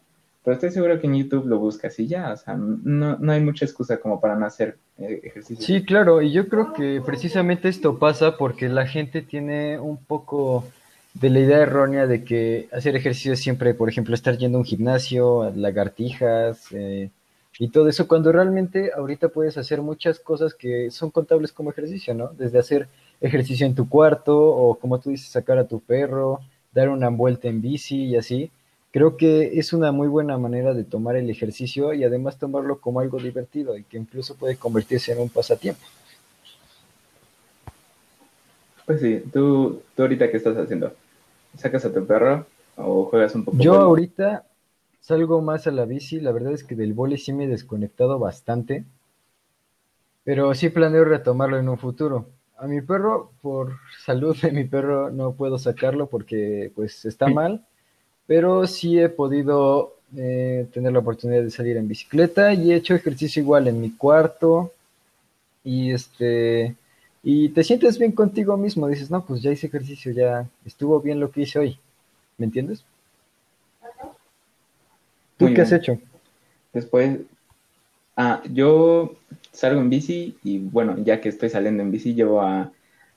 pero 0.47 0.55
estoy 0.55 0.71
seguro 0.71 0.97
que 0.97 1.07
en 1.07 1.15
YouTube 1.17 1.45
lo 1.45 1.59
buscas 1.59 1.99
y 1.99 2.07
ya, 2.07 2.31
o 2.31 2.37
sea, 2.37 2.55
no, 2.55 3.17
no 3.17 3.31
hay 3.33 3.41
mucha 3.41 3.65
excusa 3.65 3.97
como 3.97 4.21
para 4.21 4.37
no 4.37 4.45
hacer 4.45 4.77
eh, 4.97 5.19
ejercicio. 5.21 5.65
Sí, 5.65 5.83
claro, 5.83 6.21
y 6.21 6.31
yo 6.31 6.47
creo 6.47 6.71
que 6.71 7.01
precisamente 7.05 7.67
esto 7.67 7.99
pasa 7.99 8.37
porque 8.37 8.69
la 8.69 8.87
gente 8.87 9.21
tiene 9.21 9.77
un 9.77 9.97
poco 9.97 10.63
de 11.15 11.31
la 11.31 11.41
idea 11.41 11.57
errónea 11.57 12.07
de 12.07 12.23
que 12.23 12.69
hacer 12.71 12.95
ejercicio 12.95 13.33
es 13.33 13.41
siempre, 13.41 13.73
por 13.73 13.89
ejemplo, 13.89 14.15
estar 14.15 14.37
yendo 14.37 14.57
a 14.57 14.61
un 14.61 14.65
gimnasio, 14.65 15.51
lagartijas 15.53 16.67
eh, 16.71 17.09
y 17.59 17.67
todo 17.67 17.89
eso, 17.89 18.07
cuando 18.07 18.31
realmente 18.31 18.91
ahorita 18.95 19.27
puedes 19.27 19.57
hacer 19.57 19.81
muchas 19.81 20.17
cosas 20.17 20.53
que 20.53 20.91
son 20.91 21.11
contables 21.11 21.51
como 21.51 21.71
ejercicio, 21.71 22.13
¿no? 22.13 22.29
Desde 22.29 22.57
hacer 22.57 22.87
ejercicio 23.19 23.65
en 23.65 23.75
tu 23.75 23.89
cuarto 23.89 24.39
o 24.39 24.75
como 24.75 24.97
tú 24.97 25.09
dices, 25.09 25.27
sacar 25.27 25.57
a 25.57 25.67
tu 25.67 25.81
perro, 25.81 26.39
dar 26.71 26.87
una 26.87 27.09
vuelta 27.09 27.49
en 27.49 27.61
bici 27.61 28.05
y 28.05 28.15
así. 28.15 28.49
Creo 28.97 29.15
que 29.15 29.59
es 29.59 29.73
una 29.73 29.91
muy 29.91 30.07
buena 30.07 30.39
manera 30.39 30.73
de 30.73 30.83
tomar 30.83 31.17
el 31.17 31.29
ejercicio 31.29 31.93
y 31.93 32.03
además 32.03 32.39
tomarlo 32.39 32.81
como 32.81 32.99
algo 32.99 33.19
divertido 33.19 33.77
y 33.77 33.83
que 33.83 33.95
incluso 33.95 34.33
puede 34.33 34.55
convertirse 34.55 35.11
en 35.11 35.19
un 35.19 35.29
pasatiempo. 35.29 35.83
Pues 38.87 38.99
sí, 38.99 39.21
¿tú, 39.31 39.83
tú 39.95 40.01
ahorita 40.01 40.31
qué 40.31 40.37
estás 40.37 40.57
haciendo? 40.57 40.93
¿Sacas 41.59 41.85
a 41.85 41.93
tu 41.93 42.07
perro 42.07 42.47
o 42.75 43.05
juegas 43.05 43.35
un 43.35 43.45
poco? 43.45 43.59
Yo 43.59 43.75
ahorita 43.75 44.47
salgo 44.99 45.43
más 45.43 45.67
a 45.67 45.71
la 45.71 45.85
bici, 45.85 46.19
la 46.19 46.31
verdad 46.31 46.53
es 46.53 46.63
que 46.63 46.73
del 46.73 46.93
vóley 46.93 47.19
sí 47.19 47.33
me 47.33 47.43
he 47.43 47.47
desconectado 47.47 48.17
bastante, 48.17 48.83
pero 50.23 50.55
sí 50.55 50.69
planeo 50.69 51.05
retomarlo 51.05 51.59
en 51.59 51.69
un 51.69 51.77
futuro. 51.77 52.29
A 52.57 52.65
mi 52.65 52.81
perro, 52.81 53.31
por 53.43 53.73
salud 54.03 54.35
de 54.41 54.51
mi 54.51 54.63
perro, 54.63 55.11
no 55.11 55.33
puedo 55.33 55.59
sacarlo 55.59 56.07
porque 56.07 56.71
pues 56.73 57.05
está 57.05 57.27
mal, 57.27 57.63
pero 58.27 58.67
sí 58.67 58.99
he 58.99 59.09
podido 59.09 59.95
eh, 60.15 60.67
tener 60.73 60.93
la 60.93 60.99
oportunidad 60.99 61.41
de 61.41 61.49
salir 61.49 61.77
en 61.77 61.87
bicicleta 61.87 62.53
y 62.53 62.71
he 62.71 62.75
hecho 62.75 62.93
ejercicio 62.93 63.41
igual 63.41 63.67
en 63.67 63.81
mi 63.81 63.91
cuarto 63.91 64.71
y 65.63 65.91
este 65.91 66.75
y 67.23 67.49
te 67.49 67.63
sientes 67.63 67.97
bien 67.97 68.11
contigo 68.11 68.55
mismo, 68.55 68.87
dices, 68.87 69.09
no, 69.09 69.25
pues 69.25 69.41
ya 69.41 69.51
hice 69.51 69.67
ejercicio, 69.67 70.11
ya 70.11 70.47
estuvo 70.65 71.01
bien 71.01 71.19
lo 71.19 71.31
que 71.31 71.41
hice 71.41 71.59
hoy, 71.59 71.79
¿me 72.37 72.45
entiendes? 72.45 72.85
¿Tú 75.37 75.53
qué 75.53 75.61
has 75.61 75.71
hecho? 75.71 75.99
Después, 76.71 77.19
Ah, 78.19 78.41
yo 78.51 79.15
salgo 79.51 79.79
en 79.79 79.91
bici 79.91 80.39
y 80.43 80.57
bueno, 80.57 80.97
ya 80.97 81.21
que 81.21 81.29
estoy 81.29 81.51
saliendo 81.51 81.83
en 81.83 81.91
bici, 81.91 82.15
llevo 82.15 82.41
a, 82.41 82.71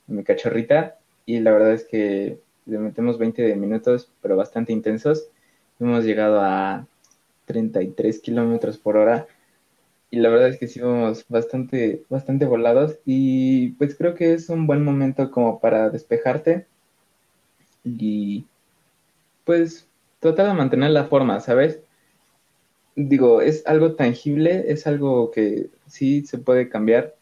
mi 0.06 0.24
cachorrita 0.24 0.98
y 1.24 1.40
la 1.40 1.52
verdad 1.52 1.72
es 1.72 1.84
que 1.84 2.38
le 2.70 2.78
metemos 2.78 3.18
20 3.18 3.54
minutos, 3.56 4.10
pero 4.22 4.36
bastante 4.36 4.72
intensos. 4.72 5.28
Hemos 5.78 6.04
llegado 6.04 6.40
a 6.40 6.86
33 7.46 8.20
kilómetros 8.20 8.78
por 8.78 8.96
hora 8.96 9.26
y 10.10 10.18
la 10.18 10.28
verdad 10.28 10.48
es 10.48 10.58
que 10.58 10.68
sí 10.68 10.80
vamos 10.80 11.24
bastante, 11.28 12.04
bastante 12.08 12.46
volados 12.46 12.98
y 13.04 13.70
pues 13.72 13.94
creo 13.96 14.14
que 14.14 14.34
es 14.34 14.48
un 14.48 14.66
buen 14.66 14.84
momento 14.84 15.30
como 15.30 15.60
para 15.60 15.90
despejarte 15.90 16.66
y 17.84 18.44
pues 19.44 19.88
tratar 20.18 20.48
de 20.48 20.54
mantener 20.54 20.90
la 20.90 21.04
forma, 21.06 21.40
¿sabes? 21.40 21.80
Digo, 22.96 23.40
es 23.40 23.66
algo 23.66 23.94
tangible, 23.94 24.70
es 24.70 24.86
algo 24.86 25.30
que 25.30 25.70
sí 25.86 26.26
se 26.26 26.38
puede 26.38 26.68
cambiar, 26.68 27.14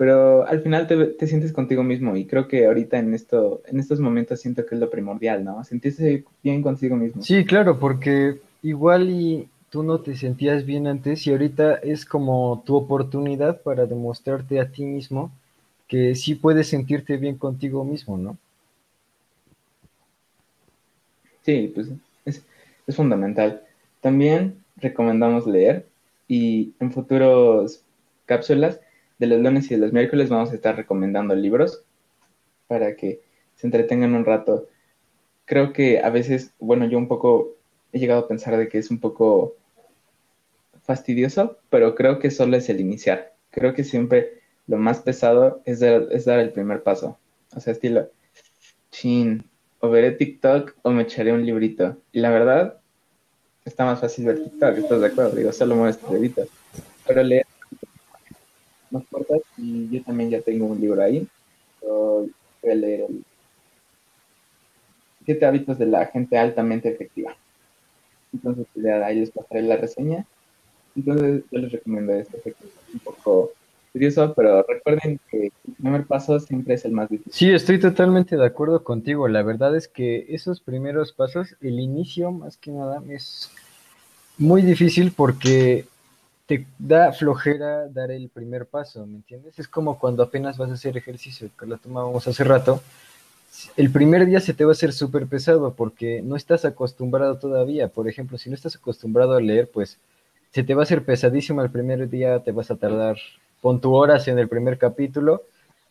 pero 0.00 0.46
al 0.46 0.62
final 0.62 0.86
te, 0.86 1.26
sientes 1.26 1.52
contigo 1.52 1.82
mismo 1.82 2.16
y 2.16 2.24
creo 2.24 2.48
que 2.48 2.64
ahorita 2.64 2.98
en, 2.98 3.12
esto, 3.12 3.60
en 3.66 3.78
estos 3.78 4.00
momentos 4.00 4.40
siento 4.40 4.64
que 4.64 4.74
es 4.74 4.80
lo 4.80 4.88
primordial, 4.88 5.44
¿no? 5.44 5.62
Sentirse 5.62 6.24
bien 6.42 6.62
contigo 6.62 6.96
mismo. 6.96 7.20
Sí, 7.20 7.44
claro, 7.44 7.78
porque 7.78 8.40
igual 8.62 9.10
y 9.10 9.46
tú 9.68 9.82
no 9.82 10.00
te 10.00 10.16
sentías 10.16 10.64
bien 10.64 10.86
antes 10.86 11.26
y 11.26 11.32
ahorita 11.32 11.74
es 11.74 12.06
como 12.06 12.62
tu 12.64 12.76
oportunidad 12.76 13.60
para 13.60 13.84
demostrarte 13.84 14.58
a 14.58 14.72
ti 14.72 14.86
mismo 14.86 15.30
que 15.86 16.14
sí 16.14 16.34
puedes 16.34 16.68
sentirte 16.68 17.18
bien 17.18 17.36
contigo 17.36 17.84
mismo, 17.84 18.16
¿no? 18.16 18.38
Sí, 21.42 21.70
pues 21.74 21.88
es, 22.24 22.42
es 22.86 22.96
fundamental. 22.96 23.64
También 24.00 24.64
recomendamos 24.76 25.46
leer 25.46 25.86
y 26.26 26.72
en 26.80 26.90
futuros 26.90 27.82
cápsulas 28.24 28.80
de 29.20 29.26
los 29.26 29.40
lunes 29.40 29.70
y 29.70 29.74
de 29.74 29.80
los 29.82 29.92
miércoles 29.92 30.30
vamos 30.30 30.50
a 30.50 30.54
estar 30.54 30.74
recomendando 30.74 31.34
libros 31.34 31.84
para 32.66 32.96
que 32.96 33.20
se 33.54 33.66
entretengan 33.66 34.14
un 34.14 34.24
rato. 34.24 34.66
Creo 35.44 35.74
que 35.74 36.00
a 36.00 36.08
veces, 36.08 36.54
bueno, 36.58 36.86
yo 36.86 36.96
un 36.96 37.06
poco 37.06 37.54
he 37.92 37.98
llegado 37.98 38.20
a 38.20 38.28
pensar 38.28 38.56
de 38.56 38.68
que 38.68 38.78
es 38.78 38.90
un 38.90 38.98
poco 38.98 39.56
fastidioso, 40.84 41.58
pero 41.68 41.94
creo 41.94 42.18
que 42.18 42.30
solo 42.30 42.56
es 42.56 42.70
el 42.70 42.80
iniciar. 42.80 43.34
Creo 43.50 43.74
que 43.74 43.84
siempre 43.84 44.40
lo 44.66 44.78
más 44.78 45.00
pesado 45.00 45.60
es 45.66 45.80
dar, 45.80 46.08
es 46.10 46.24
dar 46.24 46.38
el 46.38 46.50
primer 46.50 46.82
paso. 46.82 47.18
O 47.54 47.60
sea, 47.60 47.74
estilo, 47.74 48.08
chin, 48.90 49.44
o 49.80 49.90
veré 49.90 50.12
TikTok 50.12 50.76
o 50.80 50.90
me 50.92 51.02
echaré 51.02 51.34
un 51.34 51.44
librito. 51.44 51.98
Y 52.10 52.20
la 52.20 52.30
verdad, 52.30 52.80
está 53.66 53.84
más 53.84 54.00
fácil 54.00 54.24
ver 54.24 54.42
TikTok, 54.44 54.78
¿estás 54.78 55.00
de 55.02 55.06
acuerdo? 55.08 55.36
Digo, 55.36 55.52
solo 55.52 55.76
mueves 55.76 55.98
tu 55.98 56.10
dedito. 56.10 56.46
Pero 57.06 57.22
leer 57.22 57.44
más 58.90 59.04
cortas 59.10 59.40
y 59.56 59.88
yo 59.88 60.02
también 60.02 60.30
ya 60.30 60.40
tengo 60.40 60.66
un 60.66 60.80
libro 60.80 61.02
ahí. 61.02 61.26
voy 61.82 62.32
a 62.70 62.74
leer 62.74 63.06
el 63.08 63.24
Siete 65.24 65.44
hábitos 65.44 65.78
de 65.78 65.86
la 65.86 66.06
gente 66.06 66.38
altamente 66.38 66.88
efectiva. 66.88 67.36
Entonces, 68.32 68.66
pues, 68.72 68.86
ahí 68.86 69.20
les 69.20 69.30
pasaré 69.30 69.62
la 69.62 69.76
reseña. 69.76 70.26
Entonces, 70.96 71.42
yo 71.50 71.58
les 71.58 71.72
recomiendo 71.72 72.14
esto, 72.14 72.38
que 72.42 72.50
es 72.50 72.56
un 72.94 73.00
poco 73.00 73.52
curioso, 73.92 74.32
pero 74.34 74.64
recuerden 74.66 75.20
que 75.30 75.46
el 75.46 75.74
primer 75.80 76.06
paso 76.06 76.40
siempre 76.40 76.74
es 76.74 76.84
el 76.84 76.92
más 76.92 77.08
difícil. 77.08 77.32
Sí, 77.32 77.50
estoy 77.50 77.78
totalmente 77.78 78.36
de 78.36 78.46
acuerdo 78.46 78.82
contigo. 78.82 79.28
La 79.28 79.42
verdad 79.42 79.76
es 79.76 79.88
que 79.88 80.26
esos 80.28 80.60
primeros 80.60 81.12
pasos, 81.12 81.56
el 81.60 81.80
inicio 81.80 82.30
más 82.30 82.56
que 82.56 82.70
nada, 82.70 83.02
es 83.08 83.50
muy 84.38 84.62
difícil 84.62 85.12
porque 85.12 85.84
te 86.50 86.66
da 86.80 87.12
flojera 87.12 87.86
dar 87.86 88.10
el 88.10 88.28
primer 88.28 88.66
paso, 88.66 89.06
¿me 89.06 89.14
entiendes? 89.14 89.56
Es 89.56 89.68
como 89.68 90.00
cuando 90.00 90.24
apenas 90.24 90.58
vas 90.58 90.68
a 90.70 90.72
hacer 90.72 90.96
ejercicio, 90.96 91.48
que 91.56 91.64
lo 91.64 91.78
tomábamos 91.78 92.26
hace 92.26 92.42
rato. 92.42 92.82
El 93.76 93.92
primer 93.92 94.26
día 94.26 94.40
se 94.40 94.52
te 94.52 94.64
va 94.64 94.72
a 94.72 94.78
hacer 94.78 94.92
súper 94.92 95.28
pesado 95.28 95.74
porque 95.74 96.22
no 96.22 96.34
estás 96.34 96.64
acostumbrado 96.64 97.38
todavía. 97.38 97.86
Por 97.86 98.08
ejemplo, 98.08 98.36
si 98.36 98.50
no 98.50 98.56
estás 98.56 98.74
acostumbrado 98.74 99.36
a 99.36 99.40
leer, 99.40 99.70
pues 99.72 99.98
se 100.50 100.64
te 100.64 100.74
va 100.74 100.82
a 100.82 100.86
hacer 100.86 101.04
pesadísimo 101.04 101.62
el 101.62 101.70
primer 101.70 102.10
día, 102.10 102.40
te 102.40 102.50
vas 102.50 102.72
a 102.72 102.76
tardar 102.76 103.16
pon 103.62 103.80
tu 103.80 103.94
horas 103.94 104.26
en 104.26 104.36
el 104.40 104.48
primer 104.48 104.76
capítulo, 104.76 105.44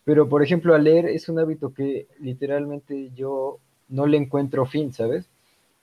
pero 0.04 0.28
por 0.28 0.42
ejemplo, 0.42 0.74
a 0.74 0.78
leer 0.78 1.06
es 1.06 1.30
un 1.30 1.38
hábito 1.38 1.72
que 1.72 2.06
literalmente 2.18 3.12
yo 3.16 3.60
no 3.88 4.04
le 4.04 4.18
encuentro 4.18 4.66
fin, 4.66 4.92
¿sabes? 4.92 5.24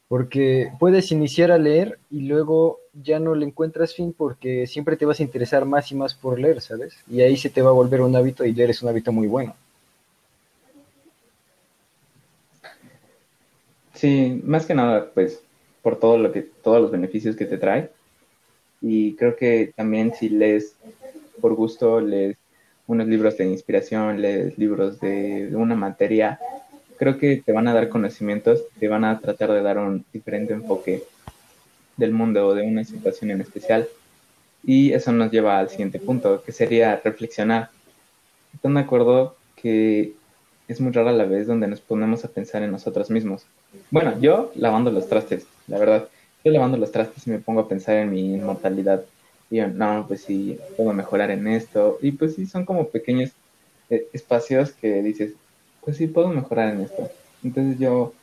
Porque 0.07 0.71
puedes 0.79 1.11
iniciar 1.11 1.51
a 1.51 1.57
leer 1.57 1.99
y 2.09 2.21
luego 2.21 2.79
ya 2.93 3.19
no 3.19 3.35
le 3.35 3.45
encuentras 3.45 3.93
fin 3.93 4.13
porque 4.17 4.65
siempre 4.65 4.95
te 4.95 5.05
vas 5.05 5.19
a 5.19 5.23
interesar 5.23 5.65
más 5.65 5.91
y 5.91 5.95
más 5.95 6.13
por 6.13 6.39
leer, 6.39 6.61
¿sabes? 6.61 6.95
Y 7.09 7.21
ahí 7.21 7.35
se 7.35 7.49
te 7.49 7.61
va 7.61 7.69
a 7.69 7.73
volver 7.73 8.01
un 8.01 8.15
hábito 8.15 8.45
y 8.45 8.53
leer 8.53 8.69
es 8.69 8.81
un 8.81 8.89
hábito 8.89 9.11
muy 9.11 9.27
bueno. 9.27 9.53
Sí, 13.93 14.41
más 14.45 14.65
que 14.65 14.75
nada, 14.75 15.09
pues, 15.11 15.41
por 15.81 15.99
todo 15.99 16.17
lo 16.17 16.31
que, 16.31 16.43
todos 16.43 16.81
los 16.81 16.91
beneficios 16.91 17.35
que 17.35 17.45
te 17.45 17.57
trae. 17.57 17.89
Y 18.79 19.15
creo 19.15 19.35
que 19.35 19.73
también 19.75 20.13
si 20.13 20.29
lees 20.29 20.75
por 21.41 21.55
gusto, 21.55 21.99
lees 21.99 22.37
unos 22.85 23.07
libros 23.07 23.37
de 23.37 23.45
inspiración, 23.45 24.21
lees 24.21 24.57
libros 24.57 24.99
de, 24.99 25.49
una 25.53 25.75
materia, 25.75 26.39
creo 26.97 27.17
que 27.17 27.41
te 27.45 27.51
van 27.51 27.67
a 27.67 27.73
dar 27.73 27.89
conocimientos, 27.89 28.63
te 28.79 28.87
van 28.87 29.05
a 29.05 29.19
tratar 29.19 29.51
de 29.51 29.61
dar 29.61 29.77
un 29.77 30.05
diferente 30.11 30.53
enfoque 30.53 31.03
del 31.95 32.11
mundo 32.11 32.47
o 32.47 32.53
de 32.53 32.63
una 32.63 32.83
situación 32.83 33.31
en 33.31 33.41
especial. 33.41 33.87
Y 34.63 34.93
eso 34.93 35.11
nos 35.11 35.31
lleva 35.31 35.59
al 35.59 35.69
siguiente 35.69 35.99
punto, 35.99 36.43
que 36.43 36.51
sería 36.51 36.99
reflexionar. 37.03 37.69
Estoy 38.53 38.73
de 38.73 38.79
acuerdo 38.79 39.35
que 39.55 40.13
es 40.67 40.81
muy 40.81 40.91
rara 40.91 41.11
la 41.11 41.25
vez 41.25 41.47
donde 41.47 41.67
nos 41.67 41.79
ponemos 41.79 42.25
a 42.25 42.29
pensar 42.29 42.63
en 42.63 42.71
nosotros 42.71 43.09
mismos. 43.09 43.45
Bueno, 43.91 44.19
yo 44.19 44.51
lavando 44.55 44.91
los 44.91 45.07
trastes, 45.07 45.45
la 45.67 45.77
verdad. 45.77 46.09
Yo 46.43 46.51
lavando 46.51 46.77
los 46.77 46.91
trastes 46.91 47.25
y 47.27 47.31
me 47.31 47.39
pongo 47.39 47.61
a 47.61 47.69
pensar 47.69 47.97
en 47.97 48.11
mi 48.11 48.33
inmortalidad 48.33 49.03
y 49.49 49.61
no, 49.61 50.05
pues 50.07 50.21
sí, 50.21 50.59
puedo 50.75 50.93
mejorar 50.93 51.31
en 51.31 51.47
esto. 51.47 51.97
Y 52.01 52.11
pues 52.11 52.35
sí, 52.35 52.45
son 52.45 52.65
como 52.65 52.89
pequeños 52.89 53.31
eh, 53.89 54.07
espacios 54.13 54.71
que 54.71 55.01
dices, 55.01 55.33
pues 55.87 55.95
sí, 55.95 56.07
puedo 56.07 56.27
mejorar 56.27 56.73
en 56.73 56.81
esto. 56.81 57.09
Entonces 57.45 57.79
yo 57.79 58.13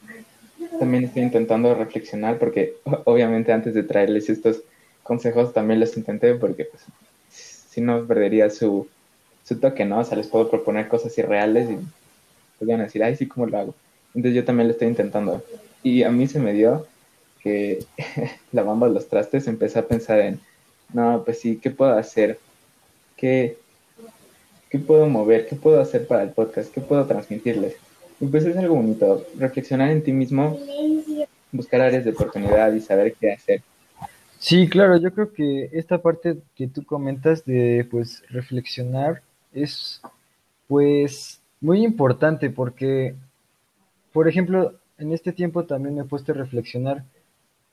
también 0.78 1.04
estoy 1.04 1.22
intentando 1.22 1.74
reflexionar 1.74 2.38
porque 2.38 2.74
obviamente 3.04 3.54
antes 3.54 3.72
de 3.72 3.82
traerles 3.82 4.28
estos 4.28 4.60
consejos 5.02 5.54
también 5.54 5.80
los 5.80 5.96
intenté 5.96 6.34
porque 6.34 6.66
pues 6.66 6.82
si 7.30 7.80
no 7.80 8.06
perdería 8.06 8.50
su, 8.50 8.86
su 9.44 9.58
toque, 9.60 9.86
¿no? 9.86 10.00
O 10.00 10.04
sea, 10.04 10.18
les 10.18 10.26
puedo 10.26 10.50
proponer 10.50 10.88
cosas 10.88 11.16
irreales 11.16 11.70
y 11.70 11.78
pues 12.58 12.68
van 12.68 12.80
a 12.80 12.84
decir, 12.84 13.02
ay, 13.02 13.16
sí, 13.16 13.26
¿cómo 13.26 13.46
lo 13.46 13.56
hago? 13.56 13.74
Entonces 14.14 14.36
yo 14.36 14.44
también 14.44 14.68
lo 14.68 14.72
estoy 14.74 14.88
intentando. 14.88 15.42
Y 15.82 16.02
a 16.02 16.10
mí 16.10 16.28
se 16.28 16.40
me 16.40 16.52
dio 16.52 16.86
que 17.40 17.82
lavando 18.52 18.86
los 18.88 19.08
trastes 19.08 19.48
empecé 19.48 19.78
a 19.78 19.88
pensar 19.88 20.20
en 20.20 20.38
no, 20.92 21.22
pues 21.24 21.40
sí, 21.40 21.58
¿qué 21.62 21.70
puedo 21.70 21.94
hacer? 21.94 22.38
¿Qué, 23.16 23.56
¿Qué 24.74 24.80
puedo 24.80 25.08
mover? 25.08 25.46
¿Qué 25.46 25.54
puedo 25.54 25.80
hacer 25.80 26.04
para 26.04 26.24
el 26.24 26.30
podcast? 26.30 26.74
¿Qué 26.74 26.80
puedo 26.80 27.06
transmitirles? 27.06 27.76
Y 28.18 28.26
pues 28.26 28.44
es 28.44 28.56
algo 28.56 28.74
bonito, 28.74 29.24
reflexionar 29.38 29.88
en 29.90 30.02
ti 30.02 30.12
mismo, 30.12 30.58
buscar 31.52 31.80
áreas 31.80 32.04
de 32.04 32.10
oportunidad 32.10 32.72
y 32.72 32.80
saber 32.80 33.14
qué 33.14 33.30
hacer. 33.34 33.62
Sí, 34.36 34.68
claro, 34.68 34.96
yo 34.96 35.14
creo 35.14 35.32
que 35.32 35.70
esta 35.74 35.98
parte 35.98 36.38
que 36.56 36.66
tú 36.66 36.84
comentas 36.84 37.44
de 37.44 37.86
pues 37.88 38.24
reflexionar 38.30 39.22
es 39.52 40.02
pues 40.66 41.40
muy 41.60 41.84
importante 41.84 42.50
porque, 42.50 43.14
por 44.12 44.26
ejemplo, 44.26 44.74
en 44.98 45.12
este 45.12 45.30
tiempo 45.30 45.66
también 45.66 45.94
me 45.94 46.00
he 46.00 46.04
puesto 46.04 46.32
a 46.32 46.34
reflexionar 46.34 47.04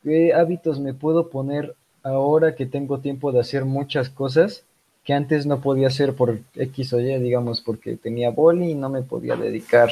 qué 0.03 0.36
hábitos 0.36 0.79
me 0.79 0.93
puedo 0.93 1.31
poner 1.31 1.75
ahora 2.03 2.53
que 2.53 2.67
tengo 2.67 3.00
tiempo 3.00 3.31
de 3.31 3.39
hacer 3.39 3.65
muchas 3.65 4.12
cosas 4.12 4.65
que 5.03 5.13
antes 5.13 5.46
no 5.46 5.62
podía 5.62 5.88
hacer 5.88 6.13
por 6.13 6.39
X 6.55 6.93
o 6.93 7.00
Y, 7.00 7.20
digamos, 7.20 7.62
porque 7.62 7.98
tenía 7.98 8.29
boli 8.29 8.72
y 8.72 8.75
no 8.75 8.89
me 8.89 9.01
podía 9.01 9.36
dedicar 9.36 9.89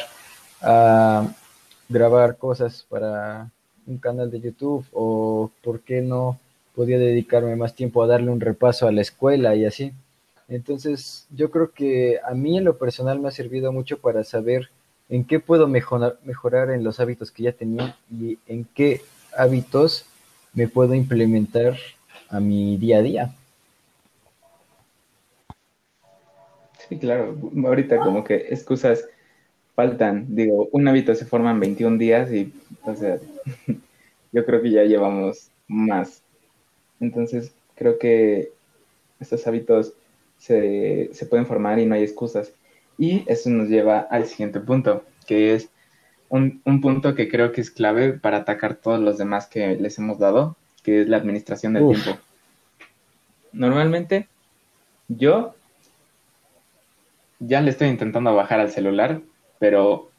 a 0.62 1.28
grabar 1.88 2.38
cosas 2.38 2.86
para 2.88 3.50
un 3.88 3.98
canal 3.98 4.30
de 4.30 4.39
YouTube 4.39 4.86
o 4.94 5.50
por 5.63 5.82
qué 5.82 6.01
no 6.01 6.39
podía 6.75 7.00
dedicarme 7.00 7.56
más 7.56 7.74
tiempo 7.74 8.04
a 8.04 8.08
darle 8.08 8.30
un 8.32 8.39
repaso 8.39 8.88
a 8.88 8.92
la 8.92 9.01
escuela 9.01 9.56
y 9.56 9.66
así. 9.66 9.92
Entonces, 10.48 11.28
yo 11.32 11.51
creo 11.51 11.72
que 11.72 12.20
a 12.24 12.34
mí 12.34 12.58
en 12.58 12.63
lo 12.63 12.78
personal 12.78 13.20
me 13.20 13.28
ha 13.28 13.32
servido 13.32 13.72
mucho 13.72 13.98
para 14.00 14.24
saber 14.24 14.70
en 15.10 15.25
qué 15.25 15.39
puedo 15.39 15.68
mejorar, 15.68 16.20
mejorar 16.24 16.70
en 16.70 16.84
los 16.84 17.00
hábitos 17.00 17.32
que 17.32 17.44
ya 17.44 17.51
tenía 17.51 17.98
y 18.12 18.38
en 18.48 18.66
qué 18.66 19.01
hábitos 19.36 20.06
me 20.54 20.68
puedo 20.68 20.94
implementar 20.94 21.78
a 22.30 22.39
mi 22.39 22.78
día 22.78 23.00
a 23.00 23.01
día. 23.01 23.36
Sí, 26.89 26.98
claro. 26.98 27.38
Ahorita 27.65 27.98
como 27.98 28.24
que 28.24 28.48
excusas 28.50 29.05
faltan. 29.75 30.36
Digo, 30.36 30.67
un 30.74 30.88
hábito 30.88 31.15
se 31.15 31.25
forma 31.25 31.51
en 31.51 31.62
21 31.62 31.98
días 31.98 32.31
y, 32.34 32.51
o 32.84 32.93
sea, 32.96 33.17
yo 34.34 34.46
creo 34.46 34.62
que 34.62 34.72
ya 34.72 34.84
llevamos 34.84 35.51
más. 35.69 36.22
Entonces, 37.00 37.53
creo 37.75 37.98
que 37.98 38.51
estos 39.22 39.48
hábitos 39.48 39.93
se, 40.38 41.10
se 41.13 41.25
pueden 41.25 41.46
formar 41.46 41.79
y 41.79 41.86
no 41.86 41.96
hay 41.96 42.03
excusas. 42.03 42.51
Y 42.98 43.24
eso 43.27 43.50
nos 43.51 43.69
lleva 43.69 44.00
al 44.00 44.25
siguiente 44.25 44.60
punto, 44.60 45.05
que 45.25 45.53
es 45.53 45.69
un, 46.27 46.62
un, 46.65 46.81
punto 46.81 47.15
que 47.15 47.29
creo 47.29 47.53
que 47.53 47.62
es 47.62 47.72
clave 47.72 48.12
para 48.12 48.39
atacar 48.39 48.75
todos 48.75 49.00
los 49.00 49.17
demás 49.17 49.48
que 49.48 49.75
les 49.77 49.98
hemos 49.98 50.19
dado, 50.19 50.58
que 50.84 51.03
es 51.03 51.08
la 51.08 51.15
administración 51.15 51.74
del 51.74 51.84
Uf. 51.84 52.03
tiempo. 52.03 52.22
Normalmente, 53.53 54.27
yo 55.08 55.55
ya 57.39 57.62
le 57.62 57.72
estoy 57.72 57.88
intentando 57.88 58.36
bajar 58.36 58.60
al 58.60 58.72
celular, 58.72 59.22
pero 59.60 60.10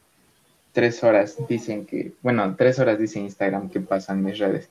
tres 0.72 1.02
horas 1.04 1.36
dicen 1.48 1.86
que, 1.86 2.12
bueno, 2.22 2.54
tres 2.56 2.78
horas 2.78 2.98
dice 2.98 3.20
Instagram 3.20 3.70
que 3.70 3.80
pasan 3.80 4.22
mis 4.22 4.38
redes. 4.38 4.70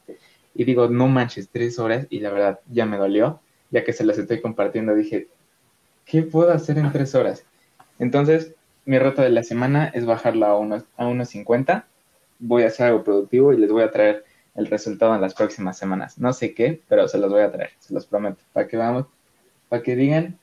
Y 0.56 0.64
digo, 0.64 0.88
no 0.88 1.08
manches, 1.08 1.50
tres 1.50 1.80
horas, 1.80 2.08
y 2.10 2.20
la 2.20 2.32
verdad 2.32 2.60
ya 2.70 2.86
me 2.86 2.98
dolió, 2.98 3.40
ya 3.70 3.84
que 3.84 3.94
se 3.94 4.04
las 4.04 4.18
estoy 4.18 4.42
compartiendo, 4.42 4.96
dije, 4.96 5.28
¿qué 6.06 6.24
puedo 6.24 6.52
hacer 6.52 6.78
en 6.78 6.92
tres 6.92 7.14
horas? 7.16 7.46
Entonces, 8.00 8.54
mi 8.86 8.98
reto 8.98 9.22
de 9.22 9.30
la 9.30 9.44
semana 9.44 9.92
es 9.94 10.06
bajarlo 10.06 10.48
a 10.48 10.58
unos, 10.58 10.84
a 10.98 11.06
unos 11.06 11.30
50. 11.30 11.86
Voy 12.40 12.64
a 12.64 12.68
hacer 12.68 12.88
algo 12.88 13.04
productivo 13.04 13.54
y 13.54 13.58
les 13.58 13.72
voy 13.72 13.84
a 13.84 13.92
traer 13.92 14.24
el 14.56 14.66
resultado 14.66 15.14
en 15.14 15.22
las 15.22 15.36
próximas 15.36 15.78
semanas. 15.78 16.18
No 16.18 16.34
sé 16.34 16.54
qué, 16.54 16.82
pero 16.88 17.08
se 17.08 17.20
los 17.20 17.32
voy 17.32 17.42
a 17.42 17.52
traer, 17.52 17.72
se 17.80 17.94
los 17.94 18.08
prometo, 18.08 18.42
para 18.54 18.68
que 18.68 18.78
vamos, 18.78 19.06
para 19.68 19.84
que 19.84 19.96
digan 19.96 20.40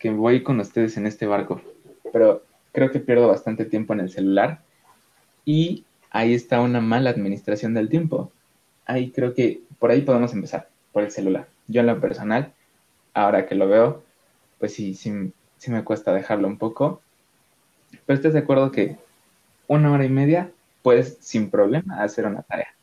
que 0.00 0.10
voy 0.10 0.42
con 0.42 0.58
ustedes 0.58 0.96
en 0.96 1.06
este 1.06 1.26
barco. 1.26 1.60
Pero 2.12 2.42
creo 2.72 2.90
que 2.90 2.98
pierdo 2.98 3.28
bastante 3.28 3.64
tiempo 3.64 3.92
en 3.92 4.00
el 4.00 4.10
celular 4.10 4.62
y 5.44 5.84
ahí 6.10 6.34
está 6.34 6.60
una 6.60 6.80
mala 6.80 7.10
administración 7.10 7.74
del 7.74 7.88
tiempo. 7.88 8.32
Ahí 8.86 9.12
creo 9.12 9.34
que 9.34 9.60
por 9.78 9.90
ahí 9.90 10.00
podemos 10.00 10.32
empezar, 10.32 10.68
por 10.92 11.04
el 11.04 11.12
celular. 11.12 11.46
Yo 11.68 11.82
en 11.82 11.86
lo 11.86 12.00
personal, 12.00 12.52
ahora 13.14 13.46
que 13.46 13.54
lo 13.54 13.68
veo, 13.68 14.02
pues 14.58 14.74
sí, 14.74 14.94
sí, 14.94 15.10
me 15.70 15.84
cuesta 15.84 16.12
dejarlo 16.12 16.48
un 16.48 16.58
poco. 16.58 17.02
Pero 18.06 18.16
estás 18.16 18.32
de 18.32 18.40
acuerdo 18.40 18.72
que 18.72 18.96
una 19.68 19.92
hora 19.92 20.04
y 20.04 20.08
media 20.08 20.50
puedes 20.82 21.18
sin 21.20 21.50
problema 21.50 22.02
hacer 22.02 22.26
una 22.26 22.42
tarea. 22.42 22.74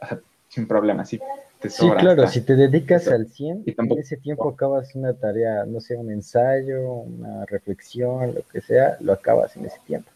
O 0.00 0.06
sea, 0.06 0.20
sin 0.48 0.66
problema, 0.66 1.04
sí. 1.04 1.20
Te 1.60 1.70
sí, 1.70 1.90
claro, 1.90 2.28
si 2.28 2.40
te 2.42 2.54
dedicas 2.54 3.08
al 3.08 3.26
100, 3.26 3.64
en 3.66 3.98
ese 3.98 4.16
tiempo 4.16 4.48
acabas 4.48 4.94
una 4.94 5.12
tarea, 5.14 5.64
no 5.64 5.80
sé, 5.80 5.96
un 5.96 6.10
ensayo, 6.10 6.80
una 6.80 7.44
reflexión, 7.46 8.34
lo 8.34 8.42
que 8.42 8.60
sea, 8.60 8.96
lo 9.00 9.12
acabas 9.12 9.56
en 9.56 9.64
ese 9.64 9.80
tiempo. 9.84 10.08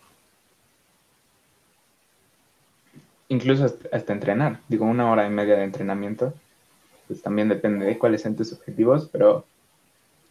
Incluso 3.29 3.65
hasta, 3.65 3.97
hasta 3.97 4.13
entrenar, 4.13 4.61
digo, 4.69 4.85
una 4.85 5.11
hora 5.11 5.27
y 5.27 5.31
media 5.31 5.57
de 5.57 5.65
entrenamiento, 5.65 6.33
pues 7.09 7.23
también 7.23 7.49
depende 7.49 7.87
de 7.87 7.99
cuáles 7.99 8.23
sean 8.23 8.37
tus 8.37 8.53
objetivos, 8.53 9.09
pero 9.11 9.45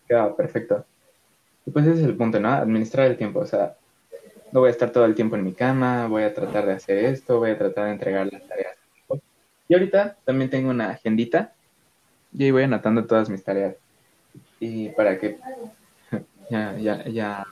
queda 0.07 0.33
perfecto. 0.35 0.85
Y 1.65 1.71
pues 1.71 1.85
ese 1.87 2.01
es 2.01 2.05
el 2.05 2.15
punto, 2.15 2.39
¿no? 2.39 2.49
Administrar 2.49 3.07
el 3.07 3.17
tiempo, 3.17 3.39
o 3.39 3.45
sea, 3.45 3.75
no 4.51 4.61
voy 4.61 4.69
a 4.69 4.71
estar 4.71 4.91
todo 4.91 5.05
el 5.05 5.15
tiempo 5.15 5.35
en 5.35 5.43
mi 5.43 5.53
cama, 5.53 6.07
voy 6.07 6.23
a 6.23 6.33
tratar 6.33 6.65
de 6.65 6.73
hacer 6.73 6.97
esto, 7.05 7.39
voy 7.39 7.51
a 7.51 7.57
tratar 7.57 7.85
de 7.85 7.91
entregar 7.91 8.31
las 8.31 8.47
tareas. 8.47 8.70
Y 9.71 9.73
ahorita 9.73 10.17
también 10.25 10.49
tengo 10.49 10.69
una 10.69 10.89
agendita 10.89 11.53
y 12.37 12.43
ahí 12.43 12.51
voy 12.51 12.63
anotando 12.63 13.05
todas 13.05 13.29
mis 13.29 13.41
tareas. 13.41 13.77
Y 14.59 14.89
para 14.89 15.17
que 15.17 15.37
ya, 16.49 16.77
ya, 16.77 17.07
ya 17.07 17.45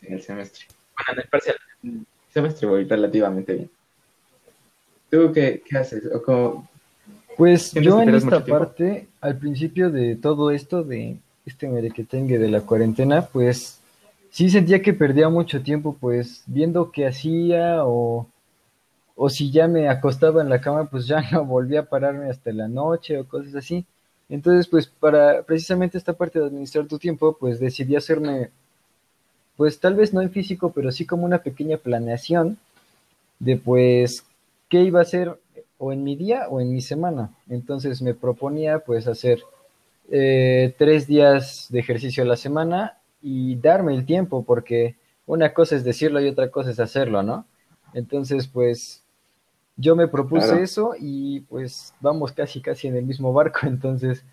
en 0.00 0.14
el 0.14 0.22
semestre. 0.22 0.64
Bueno, 0.96 1.12
en 1.12 1.18
el 1.18 1.28
parcial, 1.28 1.56
el 1.82 2.06
semestre 2.32 2.66
voy 2.66 2.84
relativamente 2.84 3.52
bien. 3.52 3.70
¿Tú 5.10 5.32
qué, 5.34 5.62
qué 5.68 5.76
haces? 5.76 6.06
¿O 6.14 6.22
cómo, 6.22 6.66
pues 7.36 7.72
yo 7.72 8.00
en 8.00 8.14
esta 8.14 8.42
parte, 8.42 9.08
al 9.20 9.36
principio 9.36 9.90
de 9.90 10.16
todo 10.16 10.50
esto, 10.50 10.82
de 10.82 11.18
este 11.44 11.68
merequetengue 11.68 12.38
de 12.38 12.48
la 12.48 12.62
cuarentena, 12.62 13.20
pues 13.20 13.80
sí 14.30 14.48
sentía 14.48 14.80
que 14.80 14.94
perdía 14.94 15.28
mucho 15.28 15.62
tiempo, 15.62 15.94
pues 16.00 16.42
viendo 16.46 16.90
qué 16.90 17.06
hacía 17.06 17.84
o, 17.84 18.28
o 19.16 19.28
si 19.28 19.50
ya 19.50 19.68
me 19.68 19.88
acostaba 19.88 20.42
en 20.42 20.48
la 20.48 20.60
cama, 20.60 20.86
pues 20.90 21.06
ya 21.06 21.20
no 21.32 21.44
volvía 21.44 21.80
a 21.80 21.84
pararme 21.84 22.30
hasta 22.30 22.52
la 22.52 22.68
noche 22.68 23.18
o 23.18 23.28
cosas 23.28 23.54
así. 23.54 23.84
Entonces, 24.28 24.66
pues 24.68 24.86
para 24.86 25.42
precisamente 25.42 25.98
esta 25.98 26.14
parte 26.14 26.38
de 26.38 26.46
administrar 26.46 26.86
tu 26.86 26.98
tiempo, 26.98 27.36
pues 27.38 27.60
decidí 27.60 27.94
hacerme, 27.94 28.50
pues 29.56 29.78
tal 29.78 29.94
vez 29.94 30.12
no 30.12 30.22
en 30.22 30.30
físico, 30.30 30.72
pero 30.74 30.90
sí 30.90 31.06
como 31.06 31.24
una 31.24 31.38
pequeña 31.38 31.76
planeación 31.76 32.58
de 33.38 33.56
pues 33.56 34.24
qué 34.68 34.82
iba 34.82 35.00
a 35.00 35.02
hacer 35.02 35.38
o 35.78 35.92
en 35.92 36.02
mi 36.02 36.16
día 36.16 36.48
o 36.48 36.60
en 36.60 36.72
mi 36.72 36.80
semana. 36.80 37.30
Entonces 37.48 38.00
me 38.02 38.14
proponía 38.14 38.80
pues 38.80 39.06
hacer 39.06 39.40
eh, 40.10 40.74
tres 40.78 41.06
días 41.06 41.66
de 41.70 41.80
ejercicio 41.80 42.22
a 42.22 42.26
la 42.26 42.36
semana 42.36 42.98
y 43.22 43.56
darme 43.56 43.94
el 43.94 44.06
tiempo, 44.06 44.44
porque 44.44 44.96
una 45.26 45.54
cosa 45.54 45.76
es 45.76 45.84
decirlo 45.84 46.20
y 46.20 46.28
otra 46.28 46.50
cosa 46.50 46.70
es 46.70 46.80
hacerlo, 46.80 47.22
¿no? 47.22 47.46
Entonces, 47.94 48.48
pues 48.48 49.03
yo 49.76 49.96
me 49.96 50.08
propuse 50.08 50.46
claro. 50.46 50.62
eso 50.62 50.94
y 50.98 51.40
pues 51.40 51.94
vamos 52.00 52.32
casi 52.32 52.60
casi 52.60 52.88
en 52.88 52.96
el 52.96 53.04
mismo 53.04 53.32
barco, 53.32 53.60
entonces 53.66 54.24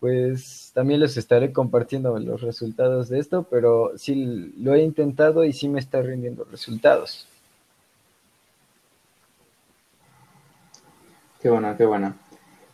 pues 0.00 0.70
también 0.74 1.00
les 1.00 1.16
estaré 1.16 1.52
compartiendo 1.52 2.18
los 2.18 2.42
resultados 2.42 3.08
de 3.08 3.18
esto, 3.18 3.46
pero 3.50 3.92
sí 3.96 4.52
lo 4.58 4.74
he 4.74 4.82
intentado 4.82 5.44
y 5.44 5.52
sí 5.54 5.68
me 5.68 5.80
está 5.80 6.02
rindiendo 6.02 6.44
resultados. 6.44 7.26
Qué 11.40 11.48
bueno, 11.48 11.74
qué 11.76 11.86
bueno. 11.86 12.14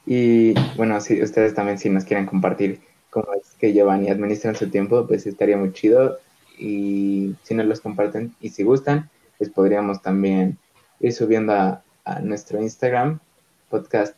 Y 0.07 0.55
bueno, 0.77 1.01
si 1.01 1.23
ustedes 1.23 1.55
también 1.55 1.79
si 1.79 1.89
nos 1.89 2.05
quieren 2.05 2.27
compartir 2.27 2.81
cómo 3.11 3.33
es 3.35 3.53
que 3.61 3.73
llevan 3.73 4.05
y 4.05 4.11
administran 4.11 4.57
su 4.57 4.69
tiempo, 4.69 5.07
pues 5.07 5.27
estaría 5.27 5.57
muy 5.57 5.73
chido. 5.73 6.19
Y 6.59 7.37
si 7.45 7.55
nos 7.55 7.67
los 7.67 7.81
comparten 7.81 8.35
y 8.41 8.49
si 8.49 8.65
gustan, 8.65 9.09
pues 9.39 9.51
podríamos 9.51 10.03
también 10.03 10.59
ir 10.99 11.13
subiendo 11.13 11.53
a, 11.53 11.83
a 12.05 12.21
nuestro 12.21 12.61
Instagram, 12.61 13.21
podcast. 13.69 14.17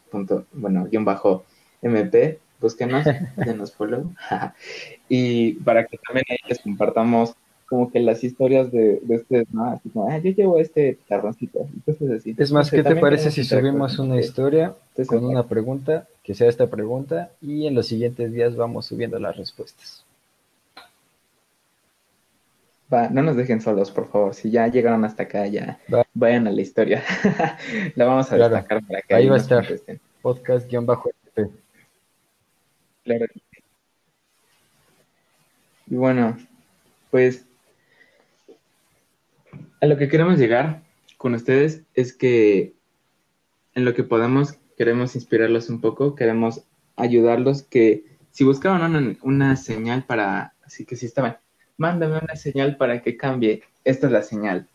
bueno, 0.53 0.87
guion 0.91 1.05
bajo 1.05 1.45
MP, 1.83 2.39
búsquenos, 2.61 3.05
denos 3.37 3.73
follow. 3.73 4.13
y 5.09 5.55
para 5.55 5.87
que 5.87 5.99
también 5.99 6.25
ahí 6.31 6.39
les 6.49 6.61
compartamos 6.61 7.35
como 7.73 7.91
que 7.91 8.01
las 8.01 8.23
historias 8.23 8.71
de, 8.71 9.01
de 9.03 9.17
ustedes, 9.17 9.47
¿no? 9.51 9.65
Así 9.65 9.89
como, 9.89 10.07
ah, 10.11 10.19
yo 10.19 10.31
llevo 10.31 10.59
este 10.59 10.99
carroncito. 11.09 11.67
Entonces, 11.75 12.11
así. 12.11 12.35
Es 12.37 12.53
más, 12.53 12.71
¿qué 12.71 12.83
te 12.83 12.97
parece 12.97 13.31
si 13.31 13.45
subimos 13.45 13.99
una 13.99 14.21
historia 14.21 14.75
Entonces, 14.91 15.09
con 15.09 15.25
una 15.25 15.49
pregunta, 15.49 16.07
que 16.23 16.35
sea 16.35 16.51
esta 16.51 16.69
pregunta, 16.69 17.31
y 17.41 17.67
en 17.67 17.75
los 17.75 17.87
siguientes 17.87 18.31
días 18.31 18.57
vamos 18.57 18.85
subiendo 18.85 19.19
las 19.19 19.39
respuestas? 19.39 20.05
Va, 22.93 23.09
no 23.09 23.23
nos 23.23 23.37
dejen 23.37 23.61
solos, 23.61 23.91
por 23.91 24.11
favor. 24.11 24.35
Si 24.35 24.51
ya 24.51 24.67
llegaron 24.69 25.05
hasta 25.05 25.23
acá, 25.23 25.47
ya 25.47 25.79
va. 25.93 26.05
vayan 26.15 26.47
a 26.47 26.51
la 26.51 26.61
historia. 26.61 27.03
la 27.95 28.05
vamos 28.05 28.31
a 28.31 28.37
claro. 28.37 28.55
destacar 28.55 28.87
para 28.87 29.03
que 29.03 29.15
ahí, 29.15 29.23
ahí 29.23 29.29
va 29.29 29.37
a 29.37 29.39
estar. 29.39 29.67
Podcast-FP. 30.21 31.51
Claro. 33.05 33.27
Y 35.87 35.95
bueno, 35.95 36.37
pues 37.11 37.47
a 39.81 39.87
lo 39.87 39.97
que 39.97 40.09
queremos 40.09 40.39
llegar 40.39 40.83
con 41.17 41.35
ustedes 41.35 41.83
es 41.95 42.17
que 42.17 42.75
en 43.75 43.85
lo 43.85 43.95
que 43.95 44.05
podamos 44.05 44.59
queremos 44.77 45.15
inspirarlos 45.15 45.69
un 45.71 45.81
poco, 45.81 46.15
queremos 46.15 46.65
ayudarlos 46.97 47.63
que 47.63 48.05
si 48.31 48.45
buscaban 48.45 48.83
una, 48.83 49.17
una 49.23 49.57
señal 49.57 50.05
para, 50.05 50.55
así 50.65 50.85
que 50.85 50.97
si 50.97 51.07
estaban, 51.07 51.39
mándame 51.83 52.21
una 52.23 52.37
señal 52.37 52.77
para 52.77 53.03
que 53.03 53.17
cambie, 53.17 53.63
esta 53.85 54.07
es 54.07 54.13
la 54.13 54.23
señal, 54.23 54.69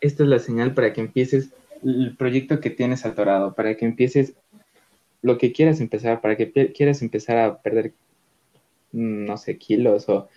esta 0.00 0.22
es 0.22 0.28
la 0.28 0.38
señal 0.38 0.72
para 0.72 0.92
que 0.92 1.00
empieces 1.00 1.50
el 1.82 2.16
proyecto 2.16 2.60
que 2.60 2.70
tienes 2.70 3.04
atorado, 3.04 3.54
para 3.54 3.76
que 3.76 3.84
empieces 3.84 4.34
lo 5.20 5.36
que 5.36 5.52
quieras 5.52 5.80
empezar, 5.80 6.20
para 6.20 6.36
que 6.36 6.72
quieras 6.72 7.02
empezar 7.02 7.38
a 7.38 7.60
perder, 7.60 7.92
mm, 8.92 9.24
no 9.24 9.36
sé, 9.36 9.58
kilos 9.58 10.08
o 10.08 10.28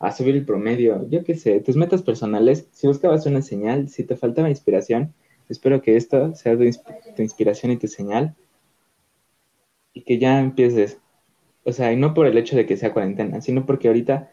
a 0.00 0.10
subir 0.10 0.34
el 0.34 0.44
promedio, 0.44 1.06
yo 1.08 1.22
qué 1.24 1.36
sé, 1.36 1.60
tus 1.60 1.76
metas 1.76 2.02
personales, 2.02 2.66
si 2.72 2.88
buscabas 2.88 3.26
una 3.26 3.42
señal, 3.42 3.88
si 3.88 4.02
te 4.02 4.16
faltaba 4.16 4.50
inspiración, 4.50 5.14
espero 5.48 5.82
que 5.82 5.96
esto 5.96 6.34
sea 6.34 6.58
tu, 6.58 6.64
tu 7.16 7.22
inspiración 7.22 7.70
y 7.72 7.76
tu 7.76 7.86
señal. 7.86 8.34
Y 9.92 10.02
que 10.02 10.18
ya 10.18 10.40
empieces, 10.40 10.98
o 11.64 11.72
sea, 11.72 11.92
y 11.92 11.96
no 11.96 12.12
por 12.14 12.26
el 12.26 12.38
hecho 12.38 12.56
de 12.56 12.66
que 12.66 12.76
sea 12.76 12.92
cuarentena, 12.92 13.40
sino 13.40 13.66
porque 13.66 13.88
ahorita 13.88 14.30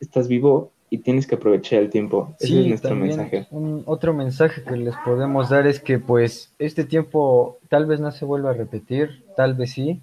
estás 0.00 0.28
vivo 0.28 0.72
y 0.88 0.98
tienes 0.98 1.26
que 1.26 1.34
aprovechar 1.34 1.80
el 1.80 1.90
tiempo. 1.90 2.34
Ese 2.38 2.48
sí, 2.48 2.60
es 2.60 2.66
nuestro 2.66 2.90
también 2.90 3.16
mensaje. 3.16 3.46
Un, 3.50 3.82
otro 3.86 4.14
mensaje 4.14 4.62
que 4.62 4.76
les 4.76 4.94
podemos 5.04 5.50
dar 5.50 5.66
es 5.66 5.80
que 5.80 5.98
pues 5.98 6.52
este 6.58 6.84
tiempo 6.84 7.58
tal 7.68 7.86
vez 7.86 8.00
no 8.00 8.10
se 8.12 8.24
vuelva 8.24 8.50
a 8.50 8.54
repetir, 8.54 9.24
tal 9.36 9.54
vez 9.54 9.72
sí, 9.72 10.00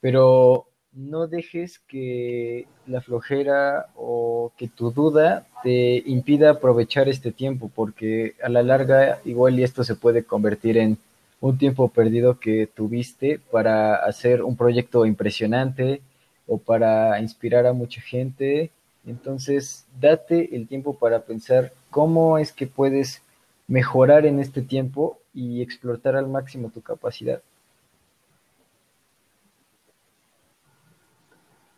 pero 0.00 0.66
no 0.92 1.26
dejes 1.26 1.80
que 1.80 2.66
la 2.86 3.00
flojera 3.00 3.86
o 3.96 4.52
que 4.56 4.68
tu 4.68 4.92
duda 4.92 5.46
te 5.64 6.02
impida 6.06 6.50
aprovechar 6.50 7.08
este 7.08 7.32
tiempo, 7.32 7.70
porque 7.74 8.34
a 8.42 8.48
la 8.48 8.62
larga 8.62 9.20
igual 9.24 9.58
y 9.58 9.64
esto 9.64 9.82
se 9.82 9.96
puede 9.96 10.22
convertir 10.24 10.78
en 10.78 10.98
un 11.40 11.58
tiempo 11.58 11.88
perdido 11.88 12.38
que 12.38 12.68
tuviste 12.68 13.40
para 13.50 13.96
hacer 13.96 14.42
un 14.42 14.56
proyecto 14.56 15.04
impresionante, 15.04 16.00
o 16.46 16.58
para 16.58 17.20
inspirar 17.20 17.66
a 17.66 17.72
mucha 17.72 18.00
gente. 18.00 18.70
Entonces, 19.06 19.86
date 20.00 20.56
el 20.56 20.66
tiempo 20.66 20.98
para 20.98 21.24
pensar 21.24 21.72
cómo 21.90 22.38
es 22.38 22.52
que 22.52 22.66
puedes 22.66 23.22
mejorar 23.66 24.26
en 24.26 24.40
este 24.40 24.62
tiempo 24.62 25.18
y 25.34 25.62
explotar 25.62 26.16
al 26.16 26.28
máximo 26.28 26.70
tu 26.70 26.80
capacidad. 26.80 27.42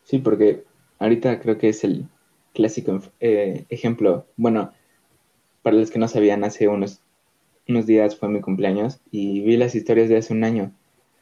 Sí, 0.05 0.19
porque 0.19 0.65
ahorita 1.01 1.41
creo 1.41 1.59
que 1.59 1.69
es 1.69 1.83
el 1.83 2.07
clásico 2.55 3.01
eh, 3.21 3.67
ejemplo. 3.69 4.27
Bueno, 4.37 4.73
para 5.63 5.77
los 5.77 5.91
que 5.91 5.99
no 5.99 6.07
sabían, 6.07 6.45
hace 6.45 6.69
unos, 6.69 7.01
unos 7.69 7.87
días 7.87 8.17
fue 8.17 8.29
mi 8.29 8.41
cumpleaños 8.41 9.01
y 9.11 9.41
vi 9.41 9.57
las 9.57 9.75
historias 9.75 10.09
de 10.09 10.19
hace 10.19 10.33
un 10.33 10.45
año. 10.45 10.73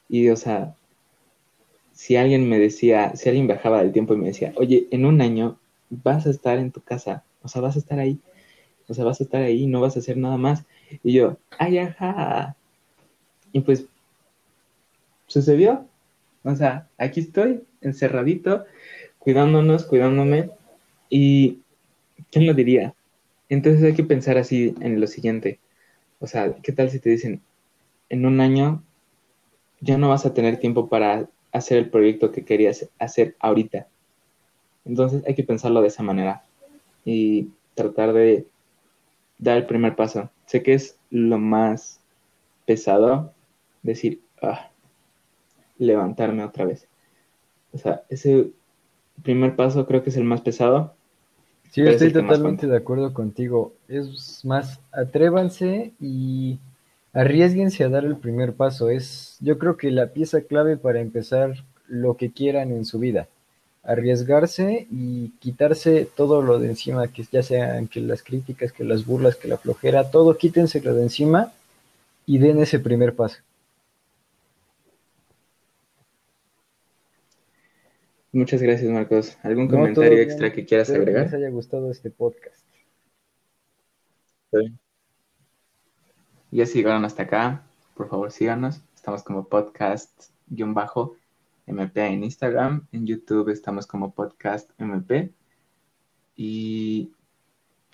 Y, 0.09 0.29
o 0.29 0.37
sea, 0.37 0.77
si 1.93 2.17
alguien 2.17 2.49
me 2.49 2.59
decía, 2.59 3.17
si 3.17 3.29
alguien 3.29 3.47
bajaba 3.47 3.83
del 3.83 3.93
tiempo 3.93 4.15
y 4.15 4.19
me 4.19 4.27
decía, 4.27 4.53
oye, 4.57 4.87
en 4.91 5.07
un 5.07 5.23
año 5.23 5.59
vas 6.03 6.27
a 6.27 6.31
estar 6.31 6.59
en 6.59 6.71
tu 6.71 6.81
casa, 6.81 7.25
o 7.43 7.49
sea, 7.49 7.63
vas 7.63 7.77
a 7.77 7.79
estar 7.79 7.99
ahí, 7.99 8.21
o 8.89 8.95
sea, 8.95 9.05
vas 9.05 9.21
a 9.21 9.25
estar 9.25 9.43
ahí, 9.43 9.67
no 9.67 9.81
vas 9.81 9.97
a 9.97 10.01
hacer 10.01 10.17
nada 10.17 10.37
más. 10.37 10.65
Y 11.03 11.13
yo, 11.13 11.39
ay, 11.59 11.79
ajá. 11.79 12.57
Y 13.53 13.61
pues, 13.61 13.87
sucedió. 15.27 15.87
O 16.43 16.55
sea, 16.55 16.89
aquí 16.99 17.21
estoy, 17.21 17.65
encerradito, 17.81 18.65
cuidándonos, 19.19 19.85
cuidándome. 19.85 20.51
Y, 21.09 21.61
¿quién 22.31 22.47
lo 22.47 22.55
diría? 22.55 22.95
Entonces 23.49 23.83
hay 23.83 23.95
que 23.95 24.05
pensar 24.05 24.37
así 24.37 24.75
en 24.81 25.01
lo 25.01 25.07
siguiente. 25.07 25.59
O 26.21 26.27
sea, 26.27 26.55
¿qué 26.63 26.73
tal 26.73 26.91
si 26.91 26.99
te 26.99 27.11
dicen, 27.11 27.41
en 28.09 28.27
un 28.27 28.41
año 28.41 28.83
ya 29.81 29.99
no 29.99 30.11
vas 30.11 30.27
a 30.27 30.35
tener 30.35 30.59
tiempo 30.59 30.89
para 30.89 31.29
hacer 31.53 31.79
el 31.79 31.91
proyecto 31.91 32.33
que 32.33 32.45
querías 32.45 32.89
hacer 32.99 33.37
ahorita? 33.41 33.87
Entonces 34.85 35.23
hay 35.27 35.35
que 35.35 35.45
pensarlo 35.45 35.81
de 35.81 35.89
esa 35.89 36.03
manera 36.03 36.43
y 37.05 37.51
tratar 37.75 38.13
de 38.13 38.47
dar 39.39 39.59
el 39.59 39.67
primer 39.67 39.97
paso. 39.97 40.31
Sé 40.47 40.63
que 40.63 40.75
es 40.75 40.99
lo 41.11 41.39
más 41.39 42.01
pesado 42.67 43.33
decir, 43.83 44.21
ah, 44.43 44.71
levantarme 45.79 46.45
otra 46.45 46.65
vez. 46.65 46.89
O 47.73 47.79
sea, 47.79 48.03
ese 48.09 48.51
primer 49.23 49.57
paso 49.57 49.87
creo 49.87 50.03
que 50.03 50.11
es 50.11 50.17
el 50.17 50.25
más 50.25 50.41
pesado. 50.41 50.95
Sí, 51.71 51.83
estoy 51.83 52.13
totalmente 52.13 52.67
de 52.67 52.77
acuerdo 52.77 53.13
contigo. 53.13 53.75
Es 53.89 54.45
más, 54.45 54.81
atrévanse 54.93 55.93
y 56.01 56.59
arriesguense 57.13 57.85
a 57.85 57.89
dar 57.89 58.05
el 58.05 58.17
primer 58.17 58.55
paso. 58.55 58.91
Es, 58.91 59.39
yo 59.41 59.59
creo 59.59 59.77
que 59.77 59.91
la 59.91 60.13
pieza 60.13 60.43
clave 60.43 60.77
para 60.77 61.01
empezar 61.01 61.65
lo 61.89 62.17
que 62.17 62.33
quieran 62.33 62.71
en 62.71 62.85
su 62.85 62.99
vida. 62.99 63.29
Arriesgarse 63.85 64.87
y 64.91 65.31
quitarse 65.41 66.07
todo 66.07 66.43
lo 66.43 66.59
de 66.59 66.69
encima, 66.69 67.09
que 67.09 67.25
ya 67.31 67.43
sean 67.43 67.87
que 67.87 68.01
las 68.01 68.23
críticas, 68.23 68.73
que 68.73 68.83
las 68.83 69.05
burlas, 69.05 69.37
que 69.37 69.49
la 69.49 69.59
flojera, 69.59 70.11
todo 70.11 70.39
quítenselo 70.39 70.95
de 70.95 71.03
encima 71.03 71.53
y 72.27 72.39
den 72.39 72.59
ese 72.61 72.79
primer 72.79 73.15
paso. 73.15 73.39
Muchas 78.33 78.61
gracias, 78.61 78.91
Marcos. 78.91 79.39
¿Algún 79.43 79.69
comentario 79.69 80.19
extra 80.19 80.53
que 80.53 80.65
quieras 80.65 80.91
agregar? 80.91 81.27
Que 81.27 81.31
les 81.31 81.35
haya 81.35 81.51
gustado 81.51 81.91
este 81.91 82.11
podcast. 82.11 82.65
Ya 86.51 86.67
si 86.67 86.79
llegaron 86.79 87.05
hasta 87.05 87.25
acá, 87.25 87.63
por 87.95 88.09
favor 88.09 88.33
síganos. 88.33 88.81
Estamos 88.97 89.23
como 89.23 89.47
podcast-mp 91.65 91.97
en 91.97 92.25
Instagram. 92.25 92.87
En 92.93 93.07
YouTube 93.07 93.49
estamos 93.51 93.87
como 93.87 94.13
podcast 94.13 94.71
mp. 94.79 95.33
Y 96.37 97.13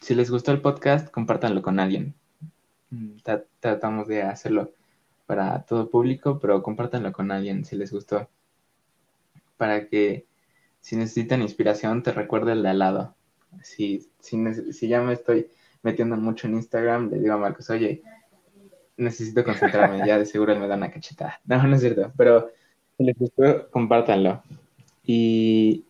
si 0.01 0.15
les 0.15 0.31
gustó 0.31 0.53
el 0.53 0.61
podcast, 0.61 1.11
compártanlo 1.11 1.63
con 1.63 1.79
alguien. 1.79 2.15
Mm, 2.91 3.17
tratamos 3.61 4.09
de 4.09 4.23
hacerlo 4.23 4.73
para 5.27 5.65
todo 5.65 5.91
público, 5.91 6.39
pero 6.41 6.63
compártanlo 6.63 7.13
con 7.13 7.31
alguien 7.31 7.65
si 7.65 7.77
les 7.77 7.93
gustó. 7.93 8.29
Para 9.57 9.87
que 9.87 10.27
si 10.81 10.97
necesitan 10.97 11.43
inspiración, 11.43 12.03
te 12.03 12.13
recuerdo 12.13 12.53
el 12.53 12.63
de 12.63 12.71
al 12.71 12.79
lado. 12.79 13.15
Si, 13.63 14.09
si, 14.21 14.89
ya 14.89 15.03
me 15.03 15.13
estoy 15.13 15.49
metiendo 15.83 16.17
mucho 16.17 16.47
en 16.47 16.55
Instagram, 16.55 17.11
le 17.11 17.19
digo 17.19 17.35
a 17.35 17.39
Marcos, 17.39 17.69
oye, 17.71 18.03
necesito 18.97 19.45
concentrarme, 19.45 20.07
ya 20.07 20.19
de 20.19 20.27
seguro 20.27 20.59
me 20.59 20.69
da 20.69 20.77
una 20.77 20.91
cachetada. 20.91 21.41
No, 21.45 21.63
no 21.63 21.75
es 21.75 21.83
cierto, 21.83 22.13
pero 22.17 22.51
si 23.01 23.05
les 23.05 23.19
gustó, 23.19 23.71
compártanlo. 23.71 24.43
Y 25.07 25.87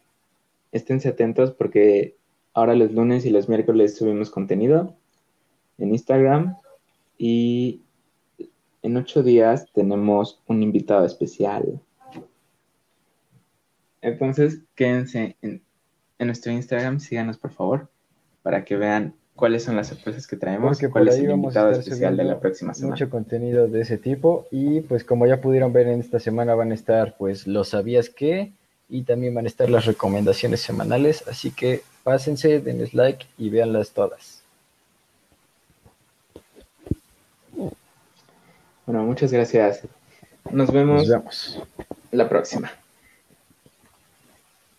esténse 0.71 1.09
atentos 1.09 1.51
porque 1.51 2.15
ahora 2.55 2.77
los 2.77 2.93
lunes 2.93 3.27
y 3.27 3.31
los 3.31 3.49
miércoles 3.49 3.97
subimos 3.97 4.31
contenido 4.31 4.95
en 5.79 5.91
Instagram 5.91 6.57
y 7.19 7.81
en 8.83 8.97
ocho 8.97 9.25
días 9.25 9.67
tenemos 9.73 10.41
un 10.47 10.63
invitado 10.63 11.05
especial. 11.05 11.81
Entonces, 14.03 14.61
quédense 14.77 15.37
en, 15.43 15.63
nuestro 16.21 16.53
Instagram, 16.53 17.01
síganos 17.01 17.39
por 17.39 17.51
favor, 17.51 17.91
para 18.43 18.65
que 18.65 18.77
vean 18.77 19.17
cuáles 19.41 19.65
son 19.65 19.75
las 19.75 19.89
sorpresas 19.89 20.27
que 20.29 20.37
traemos, 20.37 20.81
y 20.81 20.87
cuál 20.89 21.09
es 21.09 21.17
el 21.17 21.31
invitado 21.31 21.73
especial 21.73 22.17
de 22.17 22.25
la 22.25 22.39
próxima 22.39 22.75
semana. 22.75 22.95
Mucho 22.95 23.11
contenido 23.11 23.67
de 23.67 23.81
ese 23.81 23.99
tipo 23.99 24.47
y 24.53 24.83
pues 24.83 25.03
como 25.03 25.27
ya 25.27 25.41
pudieron 25.41 25.73
ver 25.73 25.89
en 25.89 25.99
esta 25.99 26.21
semana 26.21 26.55
van 26.55 26.71
a 26.71 26.75
estar 26.75 27.17
pues 27.19 27.47
los 27.49 27.71
sabías 27.71 28.11
que 28.11 28.53
y 28.89 29.03
también 29.03 29.35
van 29.35 29.47
a 29.47 29.49
estar 29.49 29.69
las 29.71 29.87
recomendaciones 29.87 30.61
semanales, 30.61 31.27
así 31.27 31.51
que 31.51 31.83
pásense, 32.05 32.61
denles 32.61 32.93
like 32.95 33.27
y 33.39 33.49
véanlas 33.51 33.91
todas. 33.91 34.43
Bueno, 38.87 39.05
muchas 39.05 39.33
gracias. 39.33 39.83
Nos 40.51 40.71
vemos, 40.71 40.99
Nos 40.99 41.09
vemos. 41.09 41.63
la 42.13 42.29
próxima. 42.29 42.71